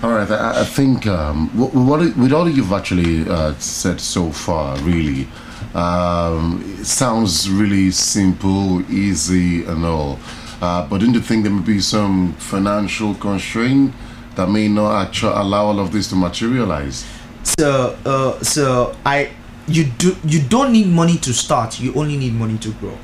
All 0.02 0.10
right, 0.10 0.28
I, 0.28 0.62
I 0.62 0.64
think 0.64 1.06
um, 1.06 1.48
what, 1.56 1.72
what, 1.72 2.16
with 2.16 2.32
all 2.32 2.48
you've 2.48 2.72
actually 2.72 3.28
uh, 3.28 3.54
said 3.54 4.00
so 4.00 4.32
far, 4.32 4.76
really, 4.78 5.28
um, 5.74 6.60
it 6.80 6.86
sounds 6.86 7.48
really 7.48 7.92
simple, 7.92 8.82
easy, 8.90 9.64
and 9.64 9.84
all. 9.84 10.18
Uh, 10.60 10.86
but 10.88 10.98
don't 10.98 11.14
you 11.14 11.20
think 11.20 11.44
there 11.44 11.52
may 11.52 11.62
be 11.62 11.80
some 11.80 12.32
financial 12.34 13.14
constraint 13.14 13.94
that 14.34 14.48
may 14.48 14.66
not 14.66 15.06
actually 15.06 15.34
allow 15.34 15.66
all 15.66 15.78
of 15.78 15.92
this 15.92 16.08
to 16.08 16.16
materialize? 16.16 17.06
So, 17.44 17.96
uh, 18.04 18.42
so 18.42 18.96
I, 19.06 19.30
you 19.68 19.84
do, 19.84 20.16
you 20.24 20.42
don't 20.42 20.72
need 20.72 20.88
money 20.88 21.16
to 21.18 21.32
start. 21.32 21.78
You 21.78 21.94
only 21.94 22.16
need 22.16 22.34
money 22.34 22.58
to 22.58 22.72
grow. 22.72 22.98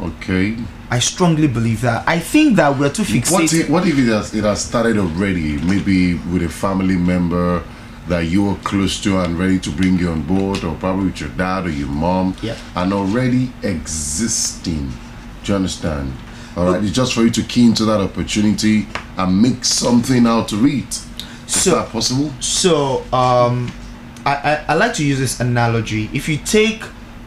Okay. 0.00 0.56
I 0.90 0.98
strongly 0.98 1.48
believe 1.48 1.80
that. 1.80 2.06
I 2.06 2.18
think 2.20 2.56
that 2.56 2.78
we're 2.78 2.90
too 2.90 3.02
fixated. 3.02 3.32
What 3.32 3.52
if, 3.52 3.70
what 3.70 3.86
if 3.86 3.98
it, 3.98 4.06
has, 4.06 4.34
it 4.34 4.44
has 4.44 4.64
started 4.64 4.98
already? 4.98 5.56
Maybe 5.58 6.14
with 6.14 6.42
a 6.42 6.48
family 6.48 6.96
member 6.96 7.62
that 8.08 8.20
you 8.20 8.48
are 8.50 8.56
close 8.58 9.02
to 9.02 9.18
and 9.18 9.38
ready 9.38 9.58
to 9.58 9.70
bring 9.70 9.98
you 9.98 10.10
on 10.10 10.22
board, 10.22 10.62
or 10.62 10.76
probably 10.76 11.06
with 11.06 11.20
your 11.20 11.30
dad 11.30 11.66
or 11.66 11.70
your 11.70 11.88
mom, 11.88 12.36
yeah. 12.40 12.56
and 12.76 12.92
already 12.92 13.52
existing. 13.62 14.90
Do 15.42 15.52
you 15.52 15.56
understand? 15.56 16.12
All 16.56 16.72
right, 16.72 16.82
it's 16.82 16.92
just 16.92 17.14
for 17.14 17.22
you 17.22 17.30
to 17.30 17.42
key 17.42 17.66
into 17.66 17.84
that 17.84 18.00
opportunity 18.00 18.86
and 19.16 19.42
make 19.42 19.64
something 19.64 20.26
out 20.26 20.52
of 20.52 20.64
it. 20.64 20.88
Is 20.88 21.06
So- 21.46 21.72
that 21.72 21.88
possible? 21.88 22.32
So, 22.40 23.02
um, 23.12 23.72
I, 24.24 24.34
I, 24.34 24.64
I 24.68 24.74
like 24.74 24.94
to 24.94 25.04
use 25.04 25.18
this 25.18 25.40
analogy. 25.40 26.08
If 26.12 26.28
you 26.28 26.38
take 26.38 26.82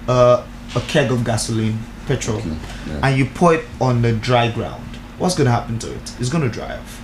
uh, 0.08 0.46
a 0.76 0.82
keg 0.82 1.12
of 1.12 1.24
gasoline, 1.24 1.80
petrol, 2.10 2.42
yeah. 2.42 3.00
and 3.04 3.18
you 3.18 3.26
pour 3.26 3.54
it 3.54 3.66
on 3.80 4.02
the 4.02 4.14
dry 4.14 4.52
ground, 4.52 4.84
what's 5.20 5.36
going 5.36 5.46
to 5.46 5.52
happen 5.52 5.78
to 5.78 5.94
it? 5.94 6.16
It's 6.20 6.30
going 6.30 6.44
to 6.44 6.50
dry 6.50 6.76
off. 6.76 7.02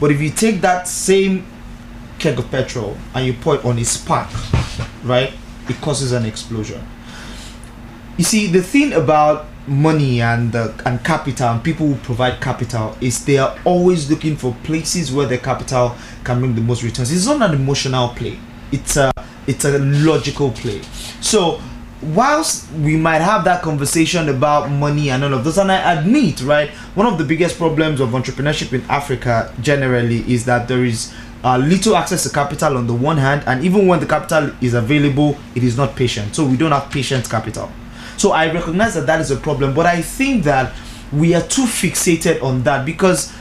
But 0.00 0.10
if 0.10 0.20
you 0.20 0.30
take 0.30 0.60
that 0.62 0.88
same 0.88 1.46
keg 2.18 2.38
of 2.38 2.50
petrol 2.50 2.96
and 3.14 3.24
you 3.24 3.32
pour 3.34 3.54
it 3.54 3.64
on 3.64 3.78
a 3.78 3.84
spark, 3.84 4.28
right, 5.04 5.32
it 5.68 5.80
causes 5.80 6.10
an 6.12 6.26
explosion. 6.26 6.84
You 8.16 8.24
see, 8.24 8.48
the 8.48 8.62
thing 8.62 8.92
about 8.92 9.46
money 9.66 10.20
and 10.20 10.54
uh, 10.54 10.72
and 10.84 11.02
capital 11.04 11.48
and 11.48 11.64
people 11.64 11.86
who 11.86 11.94
provide 11.96 12.40
capital 12.40 12.96
is 13.00 13.24
they 13.24 13.38
are 13.38 13.56
always 13.64 14.10
looking 14.10 14.36
for 14.36 14.54
places 14.62 15.10
where 15.10 15.26
the 15.26 15.38
capital 15.38 15.94
can 16.22 16.40
bring 16.40 16.54
the 16.54 16.60
most 16.60 16.82
returns. 16.82 17.10
It's 17.12 17.26
not 17.26 17.40
an 17.50 17.54
emotional 17.54 18.08
play. 18.08 18.38
It's 18.72 18.96
a 18.96 19.12
it's 19.46 19.64
a 19.64 19.78
logical 19.78 20.50
play. 20.50 20.82
So 21.20 21.60
whilst 22.12 22.70
we 22.72 22.96
might 22.96 23.20
have 23.20 23.44
that 23.44 23.62
conversation 23.62 24.28
about 24.28 24.70
money 24.70 25.10
and 25.10 25.24
all 25.24 25.32
of 25.32 25.44
those, 25.44 25.58
and 25.58 25.70
I 25.70 25.94
admit, 25.94 26.42
right, 26.42 26.70
one 26.94 27.06
of 27.06 27.18
the 27.18 27.24
biggest 27.24 27.56
problems 27.56 28.00
of 28.00 28.10
entrepreneurship 28.10 28.72
in 28.72 28.82
Africa 28.90 29.54
generally 29.60 30.20
is 30.32 30.44
that 30.44 30.68
there 30.68 30.84
is 30.84 31.14
uh, 31.44 31.58
little 31.58 31.96
access 31.96 32.22
to 32.24 32.30
capital 32.30 32.76
on 32.76 32.86
the 32.86 32.94
one 32.94 33.16
hand, 33.16 33.42
and 33.46 33.64
even 33.64 33.86
when 33.86 34.00
the 34.00 34.06
capital 34.06 34.50
is 34.60 34.74
available, 34.74 35.36
it 35.54 35.62
is 35.62 35.76
not 35.76 35.94
patient. 35.94 36.34
So 36.34 36.44
we 36.44 36.56
don't 36.56 36.72
have 36.72 36.90
patient 36.90 37.28
capital. 37.28 37.70
So 38.16 38.32
I 38.32 38.52
recognize 38.52 38.94
that 38.94 39.06
that 39.06 39.20
is 39.20 39.30
a 39.30 39.36
problem, 39.36 39.74
but 39.74 39.86
I 39.86 40.00
think 40.00 40.44
that 40.44 40.74
we 41.12 41.34
are 41.34 41.42
too 41.42 41.64
fixated 41.64 42.42
on 42.42 42.62
that 42.62 42.84
because 42.86 43.32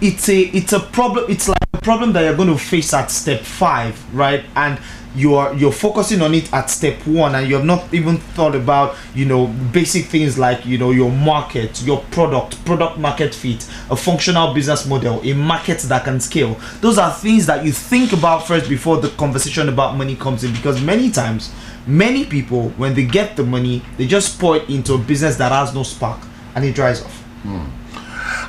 it's 0.00 0.28
a 0.28 0.40
it's 0.40 0.72
a 0.72 0.80
problem. 0.80 1.26
It's 1.28 1.48
like 1.48 1.58
a 1.72 1.80
problem 1.80 2.12
that 2.12 2.22
you're 2.22 2.36
going 2.36 2.48
to 2.48 2.58
face 2.58 2.92
at 2.94 3.10
step 3.10 3.40
five, 3.40 4.14
right? 4.14 4.44
And 4.56 4.78
you're 5.14 5.52
you're 5.54 5.72
focusing 5.72 6.22
on 6.22 6.34
it 6.34 6.52
at 6.52 6.70
step 6.70 7.06
one, 7.06 7.34
and 7.34 7.48
you 7.48 7.56
have 7.56 7.64
not 7.64 7.92
even 7.92 8.18
thought 8.18 8.54
about 8.54 8.96
you 9.14 9.24
know 9.24 9.46
basic 9.72 10.06
things 10.06 10.38
like 10.38 10.64
you 10.64 10.78
know 10.78 10.90
your 10.90 11.10
market, 11.10 11.82
your 11.82 12.00
product, 12.10 12.64
product 12.64 12.98
market 12.98 13.34
fit, 13.34 13.68
a 13.90 13.96
functional 13.96 14.54
business 14.54 14.86
model, 14.86 15.20
a 15.22 15.34
market 15.34 15.78
that 15.80 16.04
can 16.04 16.20
scale. 16.20 16.58
Those 16.80 16.98
are 16.98 17.12
things 17.12 17.46
that 17.46 17.64
you 17.64 17.72
think 17.72 18.12
about 18.12 18.46
first 18.46 18.68
before 18.68 18.98
the 18.98 19.08
conversation 19.10 19.68
about 19.68 19.96
money 19.96 20.16
comes 20.16 20.44
in, 20.44 20.52
because 20.52 20.80
many 20.82 21.10
times 21.10 21.52
many 21.86 22.24
people 22.24 22.68
when 22.70 22.94
they 22.94 23.04
get 23.04 23.34
the 23.34 23.42
money 23.42 23.82
they 23.96 24.06
just 24.06 24.38
pour 24.38 24.56
it 24.56 24.68
into 24.70 24.94
a 24.94 24.98
business 24.98 25.34
that 25.34 25.50
has 25.50 25.74
no 25.74 25.82
spark 25.82 26.20
and 26.54 26.64
it 26.64 26.76
dries 26.76 27.02
off 27.02 27.22
hmm. 27.42 27.64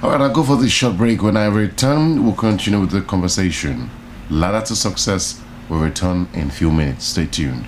All 0.04 0.12
right, 0.12 0.20
I'll 0.20 0.34
go 0.34 0.44
for 0.44 0.58
this 0.58 0.72
short 0.72 0.98
break. 0.98 1.24
When 1.24 1.38
I 1.38 1.46
return, 1.46 2.26
we'll 2.26 2.36
continue 2.36 2.82
with 2.82 2.92
the 2.92 3.02
conversation. 3.02 3.90
Ladder 4.30 4.66
to 4.66 4.76
success 4.76 5.42
will 5.70 5.80
return 5.80 6.28
in 6.34 6.48
a 6.48 6.52
few 6.52 6.72
minutes. 6.72 7.06
Stay 7.06 7.26
tuned. 7.26 7.66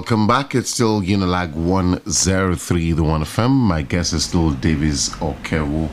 Welcome 0.00 0.26
back. 0.26 0.54
It's 0.54 0.70
still 0.70 1.02
Unilag 1.02 1.52
103, 1.52 2.92
the 2.92 3.02
1FM. 3.02 3.50
My 3.50 3.82
guest 3.82 4.14
is 4.14 4.24
still 4.24 4.50
Davis 4.50 5.10
Okeowo. 5.16 5.90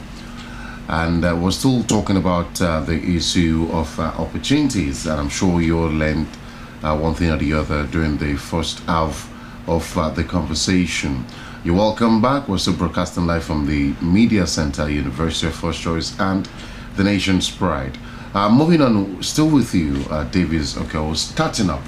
And 0.87 1.25
uh, 1.25 1.37
we're 1.37 1.51
still 1.51 1.83
talking 1.83 2.15
about 2.15 2.61
uh, 2.61 2.79
the 2.79 2.95
issue 3.03 3.67
of 3.73 3.99
uh, 3.99 4.03
opportunities. 4.17 5.07
And 5.07 5.19
I'm 5.19 5.27
sure 5.27 5.59
you 5.59 5.77
all 5.77 5.89
learned 5.89 6.27
uh, 6.83 6.97
one 6.97 7.15
thing 7.15 7.31
or 7.31 7.35
the 7.37 7.51
other 7.51 7.85
during 7.87 8.15
the 8.17 8.37
first 8.37 8.79
half 8.85 9.29
of 9.67 9.97
uh, 9.97 10.09
the 10.09 10.23
conversation. 10.23 11.25
You're 11.65 11.75
welcome 11.75 12.21
back. 12.21 12.47
We're 12.47 12.59
still 12.59 12.77
broadcasting 12.77 13.27
live 13.27 13.43
from 13.43 13.65
the 13.67 13.91
Media 14.01 14.47
Center, 14.47 14.89
University 14.89 15.47
of 15.47 15.55
First 15.55 15.81
Choice, 15.81 16.17
and 16.17 16.49
the 16.95 17.03
nation's 17.03 17.51
pride. 17.51 17.97
Uh, 18.33 18.49
moving 18.49 18.81
on, 18.81 19.21
still 19.21 19.49
with 19.49 19.75
you, 19.75 20.01
Davis. 20.31 20.77
Okay, 20.77 20.97
well, 20.97 21.13
starting 21.13 21.69
up. 21.69 21.81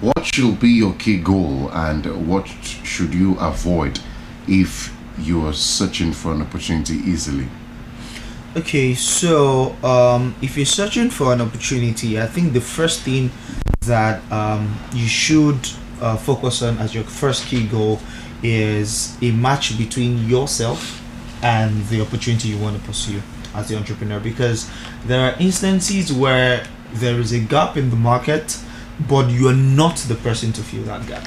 What 0.00 0.24
should 0.24 0.58
be 0.58 0.70
your 0.70 0.94
key 0.94 1.18
goal, 1.18 1.70
and 1.72 2.26
what 2.26 2.46
should 2.48 3.12
you 3.12 3.38
avoid 3.38 4.00
if 4.48 4.96
you 5.18 5.46
are 5.46 5.52
searching 5.52 6.12
for 6.12 6.32
an 6.32 6.40
opportunity 6.40 6.94
easily? 6.94 7.48
Okay, 8.56 8.94
so 8.94 9.76
um, 9.84 10.34
if 10.40 10.56
you're 10.56 10.64
searching 10.64 11.10
for 11.10 11.34
an 11.34 11.42
opportunity, 11.42 12.18
I 12.18 12.26
think 12.26 12.54
the 12.54 12.62
first 12.62 13.02
thing 13.02 13.30
that 13.82 14.22
um, 14.32 14.74
you 14.94 15.06
should 15.06 15.68
uh, 16.00 16.16
focus 16.16 16.62
on 16.62 16.78
as 16.78 16.94
your 16.94 17.04
first 17.04 17.44
key 17.46 17.66
goal 17.66 18.00
is 18.42 19.18
a 19.20 19.32
match 19.32 19.76
between 19.76 20.26
yourself 20.26 21.02
and 21.42 21.84
the 21.88 22.00
opportunity 22.00 22.48
you 22.48 22.58
want 22.58 22.80
to 22.80 22.82
pursue 22.86 23.20
as 23.54 23.68
the 23.68 23.76
entrepreneur 23.76 24.18
because 24.18 24.70
there 25.04 25.30
are 25.30 25.38
instances 25.38 26.10
where 26.10 26.66
there 26.94 27.20
is 27.20 27.32
a 27.32 27.40
gap 27.40 27.76
in 27.76 27.90
the 27.90 27.96
market 27.96 28.58
but 29.08 29.30
you're 29.30 29.54
not 29.54 29.96
the 29.96 30.14
person 30.14 30.52
to 30.52 30.62
fill 30.62 30.82
that 30.84 31.06
gap. 31.06 31.26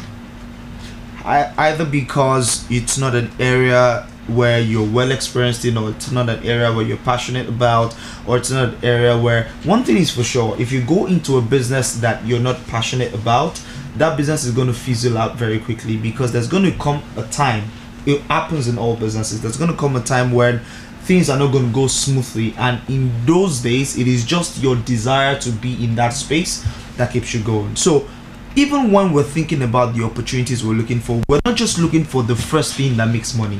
I, 1.26 1.54
either 1.70 1.86
because 1.86 2.70
it's 2.70 2.98
not 2.98 3.16
an 3.16 3.32
area 3.40 4.08
where 4.28 4.60
you're 4.60 4.90
well 4.90 5.12
experienced 5.12 5.66
in 5.66 5.78
or 5.78 5.90
it's 5.90 6.12
not 6.12 6.30
an 6.30 6.44
area 6.44 6.72
where 6.74 6.86
you're 6.86 6.98
passionate 6.98 7.48
about 7.48 7.96
or 8.26 8.38
it's 8.38 8.52
not 8.52 8.74
an 8.74 8.84
area 8.84 9.18
where 9.18 9.50
one 9.64 9.84
thing 9.84 9.98
is 9.98 10.12
for 10.12 10.24
sure 10.24 10.60
if 10.60 10.72
you 10.72 10.82
go 10.82 11.08
into 11.08 11.38
a 11.38 11.42
business 11.42 11.96
that 11.96 12.26
you're 12.26 12.40
not 12.40 12.66
passionate 12.68 13.14
about 13.14 13.62
that 13.98 14.16
business 14.16 14.46
is 14.46 14.52
going 14.54 14.68
to 14.68 14.74
fizzle 14.74 15.18
out 15.18 15.36
very 15.36 15.60
quickly 15.60 15.98
because 15.98 16.32
there's 16.32 16.48
going 16.48 16.64
to 16.64 16.72
come 16.78 17.04
a 17.18 17.24
time 17.24 17.64
it 18.06 18.22
happens 18.22 18.68
in 18.68 18.78
all 18.78 18.96
businesses. 18.96 19.42
There's 19.42 19.58
going 19.58 19.72
to 19.72 19.78
come 19.78 19.96
a 19.96 20.02
time 20.02 20.32
when 20.32 20.60
things 21.04 21.30
are 21.30 21.38
not 21.38 21.52
going 21.52 21.68
to 21.68 21.74
go 21.74 21.88
smoothly 21.88 22.54
and 22.58 22.82
in 22.90 23.12
those 23.26 23.60
days 23.62 23.98
it 23.98 24.08
is 24.08 24.24
just 24.26 24.64
your 24.64 24.78
desire 24.78 25.38
to 25.38 25.52
be 25.52 25.84
in 25.84 25.96
that 25.96 26.10
space 26.10 26.66
that 26.96 27.12
keeps 27.12 27.34
you 27.34 27.44
going. 27.44 27.76
So 27.76 28.08
even 28.56 28.92
when 28.92 29.12
we're 29.12 29.24
thinking 29.24 29.64
about 29.64 29.96
the 29.96 30.04
opportunities 30.04 30.64
we're 30.64 30.74
looking 30.74 31.00
for 31.00 31.22
we're 31.28 31.42
not 31.46 31.56
just 31.56 31.78
looking 31.80 32.04
for 32.06 32.24
the 32.24 32.36
first 32.36 32.76
thing 32.76 32.96
that 32.98 33.10
makes 33.10 33.36
money 33.36 33.60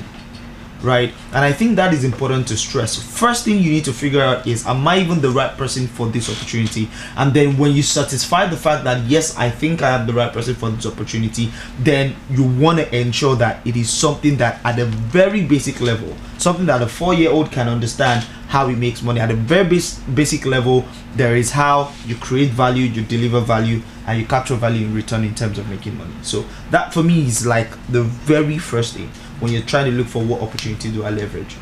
right? 0.84 1.14
And 1.28 1.38
i 1.46 1.52
think 1.52 1.76
that 1.78 1.94
is 1.94 2.04
important 2.04 2.48
to 2.50 2.58
stress. 2.58 3.02
First 3.02 3.46
thing 3.46 3.60
you 3.60 3.72
need 3.72 3.86
to 3.86 3.94
figure 3.94 4.22
out 4.22 4.46
is 4.46 4.66
am 4.68 4.88
i 4.88 5.00
even 5.00 5.22
the 5.22 5.30
right 5.30 5.56
person 5.58 5.88
for 5.88 6.08
this 6.08 6.30
opportunity? 6.30 6.90
And 7.18 7.34
then 7.34 7.58
when 7.58 7.72
you 7.72 7.84
satisfy 7.84 8.48
the 8.48 8.58
fact 8.58 8.84
that 8.84 9.04
yes 9.06 9.38
i 9.38 9.50
think 9.50 9.82
i 9.82 9.90
am 9.90 10.06
the 10.08 10.14
right 10.14 10.32
person 10.32 10.56
for 10.56 10.70
this 10.70 10.86
opportunity 10.86 11.52
then 11.80 12.16
you 12.30 12.44
want 12.44 12.80
to 12.80 12.96
ensure 12.96 13.36
that 13.36 13.66
it 13.66 13.76
is 13.76 13.90
something 13.90 14.38
that 14.38 14.60
at 14.66 14.80
a 14.80 14.86
very 14.86 15.44
basic 15.46 15.80
level 15.82 16.16
something 16.38 16.66
that 16.66 16.82
a 16.82 16.88
four 16.88 17.14
year 17.14 17.32
old 17.32 17.52
can 17.52 17.68
understand 17.68 18.26
how 18.54 18.68
it 18.68 18.78
makes 18.78 19.02
money. 19.02 19.20
At 19.20 19.32
a 19.32 19.36
very 19.36 19.68
bas- 19.68 20.00
basic 20.14 20.46
level 20.46 20.86
there 21.16 21.36
is 21.36 21.50
how 21.52 21.92
you 22.06 22.16
create 22.16 22.52
value 22.52 22.86
you 22.86 23.02
deliver 23.02 23.40
value 23.40 23.82
and 24.06 24.20
you 24.20 24.28
capture 24.28 24.56
value 24.56 24.86
in 24.86 24.94
return 24.94 25.24
in 25.24 25.34
terms 25.34 25.58
of 25.58 25.68
making 25.70 25.98
money. 25.98 26.14
So 26.22 26.46
that 26.70 26.94
for 26.94 27.02
me 27.02 27.26
is 27.26 27.48
like 27.48 27.70
the 27.92 28.04
very 28.04 28.60
first 28.60 28.94
thing 28.94 29.10
when 29.40 29.52
you're 29.52 29.62
trying 29.64 29.86
to 29.86 29.92
look 29.92 30.08
for 30.08 30.24
what 30.24 30.42
opportunity 30.42 30.92
do 30.92 31.04
I 31.04 31.10
leverage. 31.10 31.56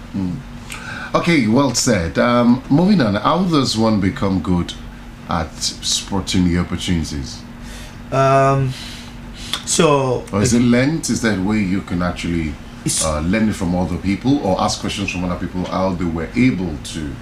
Okay, 1.13 1.47
well 1.47 1.73
said. 1.73 2.17
Um, 2.17 2.63
moving 2.69 3.01
on, 3.01 3.15
how 3.15 3.43
does 3.43 3.77
one 3.77 3.99
become 3.99 4.41
good 4.41 4.73
at 5.29 5.51
spotting 5.55 6.45
the 6.45 6.57
opportunities? 6.57 7.41
Um, 8.11 8.73
so 9.65 10.25
Or 10.31 10.41
is 10.41 10.53
it 10.53 10.59
learned? 10.61 11.09
Is 11.09 11.21
that 11.21 11.39
way 11.39 11.57
you 11.59 11.81
can 11.81 12.01
actually 12.01 12.53
uh, 13.03 13.19
learn 13.21 13.49
it 13.49 13.55
from 13.55 13.75
other 13.75 13.97
people 13.97 14.45
or 14.45 14.59
ask 14.61 14.79
questions 14.79 15.11
from 15.11 15.23
other 15.23 15.39
people 15.39 15.65
how 15.65 15.93
they 15.93 16.05
were 16.05 16.29
able 16.35 16.75
to 16.77 17.13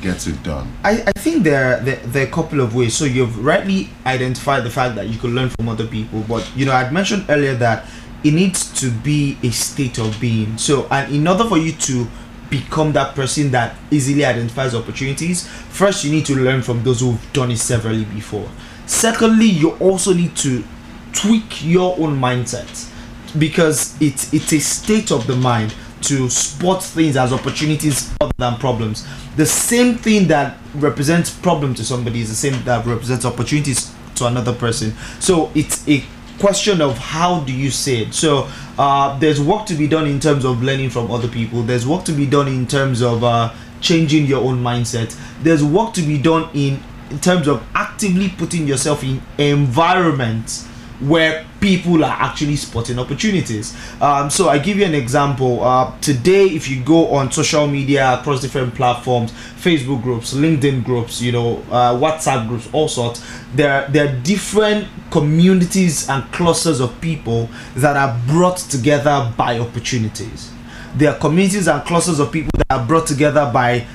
get 0.00 0.26
it 0.26 0.42
done? 0.42 0.72
I, 0.84 1.02
I 1.06 1.12
think 1.18 1.44
there, 1.44 1.80
there 1.80 1.96
there 1.96 2.24
are 2.24 2.28
a 2.28 2.30
couple 2.30 2.60
of 2.60 2.74
ways. 2.74 2.94
So 2.94 3.04
you've 3.04 3.44
rightly 3.44 3.90
identified 4.06 4.64
the 4.64 4.70
fact 4.70 4.94
that 4.96 5.08
you 5.08 5.18
can 5.18 5.34
learn 5.34 5.50
from 5.50 5.68
other 5.68 5.86
people, 5.86 6.24
but 6.28 6.50
you 6.56 6.66
know 6.66 6.72
I'd 6.72 6.92
mentioned 6.92 7.26
earlier 7.28 7.54
that 7.56 7.86
it 8.24 8.32
needs 8.32 8.72
to 8.80 8.90
be 8.90 9.38
a 9.42 9.50
state 9.50 9.98
of 9.98 10.20
being. 10.20 10.58
So 10.58 10.86
and 10.90 11.14
in 11.14 11.26
order 11.26 11.44
for 11.44 11.58
you 11.58 11.72
to 11.72 12.06
become 12.50 12.92
that 12.92 13.14
person 13.14 13.50
that 13.50 13.76
easily 13.90 14.24
identifies 14.24 14.74
opportunities, 14.74 15.46
first 15.46 16.04
you 16.04 16.10
need 16.10 16.26
to 16.26 16.34
learn 16.34 16.62
from 16.62 16.82
those 16.82 17.00
who've 17.00 17.32
done 17.32 17.50
it 17.50 17.58
severally 17.58 18.04
before. 18.06 18.48
Secondly, 18.86 19.46
you 19.46 19.72
also 19.76 20.14
need 20.14 20.34
to 20.36 20.64
tweak 21.12 21.64
your 21.64 21.98
own 21.98 22.18
mindset 22.18 22.90
because 23.38 24.00
it's 24.00 24.32
it's 24.32 24.52
a 24.52 24.58
state 24.58 25.10
of 25.10 25.26
the 25.26 25.36
mind 25.36 25.74
to 26.00 26.28
spot 26.30 26.82
things 26.82 27.16
as 27.16 27.32
opportunities 27.32 28.14
other 28.20 28.32
than 28.38 28.56
problems. 28.56 29.06
The 29.36 29.46
same 29.46 29.96
thing 29.96 30.28
that 30.28 30.56
represents 30.74 31.30
problem 31.30 31.74
to 31.74 31.84
somebody 31.84 32.20
is 32.20 32.28
the 32.28 32.34
same 32.34 32.62
that 32.64 32.86
represents 32.86 33.24
opportunities 33.24 33.92
to 34.16 34.26
another 34.26 34.54
person. 34.54 34.92
So 35.20 35.50
it's 35.54 35.86
a 35.88 36.02
question 36.38 36.80
of 36.80 36.98
how 36.98 37.40
do 37.40 37.52
you 37.52 37.70
say 37.70 38.02
it. 38.02 38.14
So 38.14 38.48
uh, 38.78 39.18
there's 39.18 39.40
work 39.40 39.66
to 39.66 39.74
be 39.74 39.88
done 39.88 40.06
in 40.06 40.20
terms 40.20 40.44
of 40.44 40.62
learning 40.62 40.90
from 40.90 41.10
other 41.10 41.28
people. 41.28 41.62
There's 41.62 41.86
work 41.86 42.04
to 42.04 42.12
be 42.12 42.26
done 42.26 42.48
in 42.48 42.66
terms 42.66 43.02
of 43.02 43.24
uh, 43.24 43.52
changing 43.80 44.26
your 44.26 44.42
own 44.42 44.62
mindset. 44.62 45.18
There's 45.42 45.64
work 45.64 45.94
to 45.94 46.02
be 46.02 46.18
done 46.18 46.48
in 46.54 46.82
in 47.10 47.18
terms 47.20 47.48
of 47.48 47.66
actively 47.74 48.28
putting 48.28 48.66
yourself 48.68 49.02
in 49.02 49.22
environments 49.38 50.68
where 51.00 51.46
people 51.60 52.04
are 52.04 52.16
actually 52.18 52.56
spotting 52.56 52.98
opportunities. 52.98 53.76
Um, 54.00 54.30
so 54.30 54.48
I 54.48 54.58
give 54.58 54.78
you 54.78 54.84
an 54.84 54.94
example. 54.94 55.62
Uh, 55.62 55.96
today, 56.00 56.44
if 56.46 56.68
you 56.68 56.82
go 56.82 57.08
on 57.08 57.30
social 57.30 57.66
media 57.66 58.18
across 58.18 58.40
different 58.40 58.74
platforms, 58.74 59.32
Facebook 59.32 60.02
groups, 60.02 60.34
LinkedIn 60.34 60.84
groups, 60.84 61.20
you 61.20 61.32
know, 61.32 61.58
uh, 61.70 61.94
WhatsApp 61.94 62.48
groups, 62.48 62.68
all 62.72 62.88
sorts, 62.88 63.24
there 63.54 63.88
there 63.88 64.08
are 64.08 64.20
different 64.20 64.88
communities 65.10 66.08
and 66.08 66.24
clusters 66.32 66.80
of 66.80 67.00
people 67.00 67.48
that 67.76 67.96
are 67.96 68.18
brought 68.26 68.58
together 68.58 69.32
by 69.36 69.58
opportunities. 69.58 70.50
There 70.94 71.12
are 71.12 71.18
communities 71.18 71.68
and 71.68 71.84
clusters 71.84 72.18
of 72.18 72.32
people 72.32 72.50
that 72.56 72.66
are 72.70 72.86
brought 72.86 73.06
together 73.06 73.50
by 73.52 73.86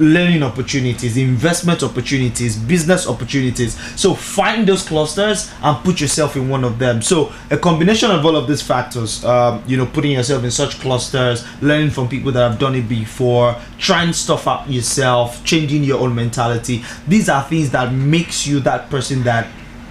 learning 0.00 0.42
opportunities, 0.42 1.16
investment 1.16 1.82
opportunities, 1.82 2.56
business 2.56 3.06
opportunities. 3.06 3.78
So 4.00 4.14
find 4.14 4.66
those 4.66 4.82
clusters 4.86 5.52
and 5.62 5.76
put 5.84 6.00
yourself 6.00 6.36
in 6.36 6.48
one 6.48 6.64
of 6.64 6.78
them. 6.78 7.02
So 7.02 7.32
a 7.50 7.58
combination 7.58 8.10
of 8.10 8.24
all 8.24 8.36
of 8.36 8.48
these 8.48 8.62
factors, 8.62 9.24
um, 9.24 9.62
you 9.66 9.76
know, 9.76 9.86
putting 9.86 10.12
yourself 10.12 10.42
in 10.42 10.50
such 10.50 10.80
clusters, 10.80 11.44
learning 11.62 11.90
from 11.90 12.08
people 12.08 12.32
that 12.32 12.50
have 12.50 12.58
done 12.58 12.74
it 12.74 12.88
before, 12.88 13.56
trying 13.78 14.12
stuff 14.12 14.46
out 14.48 14.68
yourself, 14.68 15.44
changing 15.44 15.84
your 15.84 16.00
own 16.00 16.14
mentality. 16.14 16.82
These 17.06 17.28
are 17.28 17.42
things 17.42 17.70
that 17.70 17.92
makes 17.92 18.46
you 18.46 18.60
that 18.60 18.88
person 18.90 19.22
that 19.24 19.46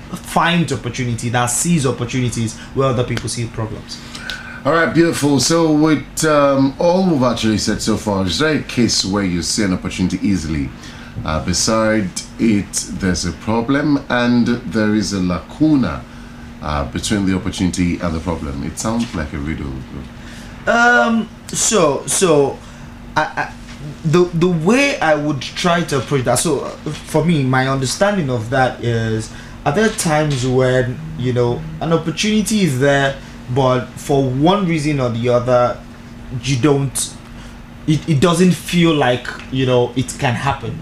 finds 0.10 0.74
opportunity, 0.74 1.30
that 1.30 1.48
sees 1.48 1.86
opportunities 1.86 2.58
where 2.74 2.90
other 2.90 3.04
people 3.04 3.30
see 3.30 3.46
problems. 3.48 4.09
All 4.66 4.74
right, 4.74 4.94
beautiful. 4.94 5.40
So, 5.40 5.72
with 5.72 6.26
um, 6.26 6.76
all 6.80 7.10
we've 7.10 7.24
actually 7.24 7.60
said 7.60 7.82
so 7.82 7.96
far, 7.96 8.26
is 8.26 8.40
there 8.40 8.58
a 8.60 8.64
case 8.64 9.06
where 9.06 9.24
you 9.24 9.42
see 9.42 9.64
an 9.64 9.72
opportunity 9.72 10.20
easily? 10.22 10.70
Uh, 11.24 11.46
beside 11.46 12.10
it, 12.40 12.70
there's 13.00 13.24
a 13.24 13.32
problem 13.32 14.04
and 14.10 14.48
there 14.48 14.96
is 14.96 15.14
a 15.14 15.22
lacuna 15.22 16.04
uh, 16.62 16.92
between 16.92 17.26
the 17.26 17.34
opportunity 17.34 18.00
and 18.00 18.14
the 18.14 18.20
problem. 18.20 18.64
It 18.66 18.78
sounds 18.78 19.16
like 19.16 19.32
a 19.32 19.38
riddle. 19.38 19.72
Um. 20.68 21.30
So 21.48 22.06
so, 22.06 22.60
I, 23.16 23.24
I 23.24 23.54
the 24.04 24.26
the 24.34 24.50
way 24.50 25.00
I 25.00 25.16
would 25.16 25.42
try 25.42 25.84
to 25.84 26.00
approach 26.00 26.26
that. 26.26 26.38
So 26.40 26.68
for 27.08 27.24
me, 27.24 27.46
my 27.46 27.70
understanding 27.70 28.30
of 28.30 28.50
that 28.50 28.84
is, 28.84 29.34
are 29.66 29.72
there 29.72 29.88
times 29.88 30.46
when 30.46 31.00
you 31.18 31.32
know 31.32 31.62
an 31.80 31.94
opportunity 31.94 32.64
is 32.64 32.82
there, 32.82 33.18
but 33.54 33.86
for 33.88 34.24
one 34.30 34.68
reason 34.68 35.00
or 35.00 35.10
the 35.10 35.30
other, 35.30 35.82
you 36.44 36.58
don't. 36.62 37.16
It, 37.88 38.08
it 38.08 38.22
doesn't 38.22 38.52
feel 38.54 38.94
like 38.94 39.28
you 39.52 39.66
know 39.66 39.94
it 39.96 40.16
can 40.20 40.36
happen. 40.36 40.78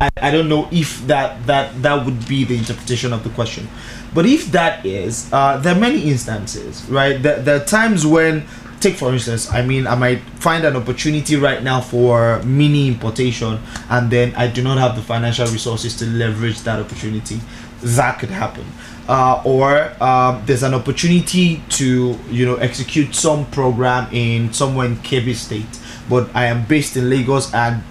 I, 0.00 0.10
I 0.16 0.30
don't 0.30 0.48
know 0.48 0.68
if 0.70 1.06
that 1.06 1.46
that 1.46 1.82
that 1.82 2.04
would 2.04 2.26
be 2.28 2.44
the 2.44 2.56
interpretation 2.56 3.12
of 3.12 3.24
the 3.24 3.30
question 3.30 3.68
but 4.14 4.26
if 4.26 4.52
that 4.52 4.86
is 4.86 5.30
uh, 5.32 5.58
there 5.58 5.74
are 5.74 5.78
many 5.78 6.08
instances 6.10 6.84
right 6.88 7.22
there, 7.22 7.40
there 7.40 7.56
are 7.60 7.64
times 7.64 8.06
when 8.06 8.46
take 8.80 8.94
for 8.96 9.12
instance 9.12 9.50
i 9.50 9.62
mean 9.64 9.86
i 9.86 9.94
might 9.94 10.20
find 10.38 10.64
an 10.64 10.76
opportunity 10.76 11.36
right 11.36 11.62
now 11.62 11.80
for 11.80 12.42
mini 12.44 12.88
importation 12.88 13.58
and 13.90 14.10
then 14.10 14.34
i 14.36 14.46
do 14.46 14.62
not 14.62 14.78
have 14.78 14.94
the 14.96 15.02
financial 15.02 15.46
resources 15.46 15.96
to 15.96 16.06
leverage 16.06 16.60
that 16.60 16.78
opportunity 16.80 17.40
that 17.82 18.18
could 18.18 18.30
happen 18.30 18.64
uh, 19.08 19.42
or 19.44 19.92
um, 20.02 20.42
there's 20.46 20.62
an 20.62 20.74
opportunity 20.74 21.62
to 21.68 22.18
you 22.30 22.46
know 22.46 22.56
execute 22.56 23.14
some 23.14 23.46
program 23.50 24.08
in 24.12 24.52
somewhere 24.52 24.86
in 24.86 24.96
Kebbi 24.96 25.34
State 25.34 25.66
but 26.08 26.28
I 26.34 26.46
am 26.46 26.64
based 26.66 26.96
in 26.96 27.10
Lagos 27.10 27.52
and 27.54 27.82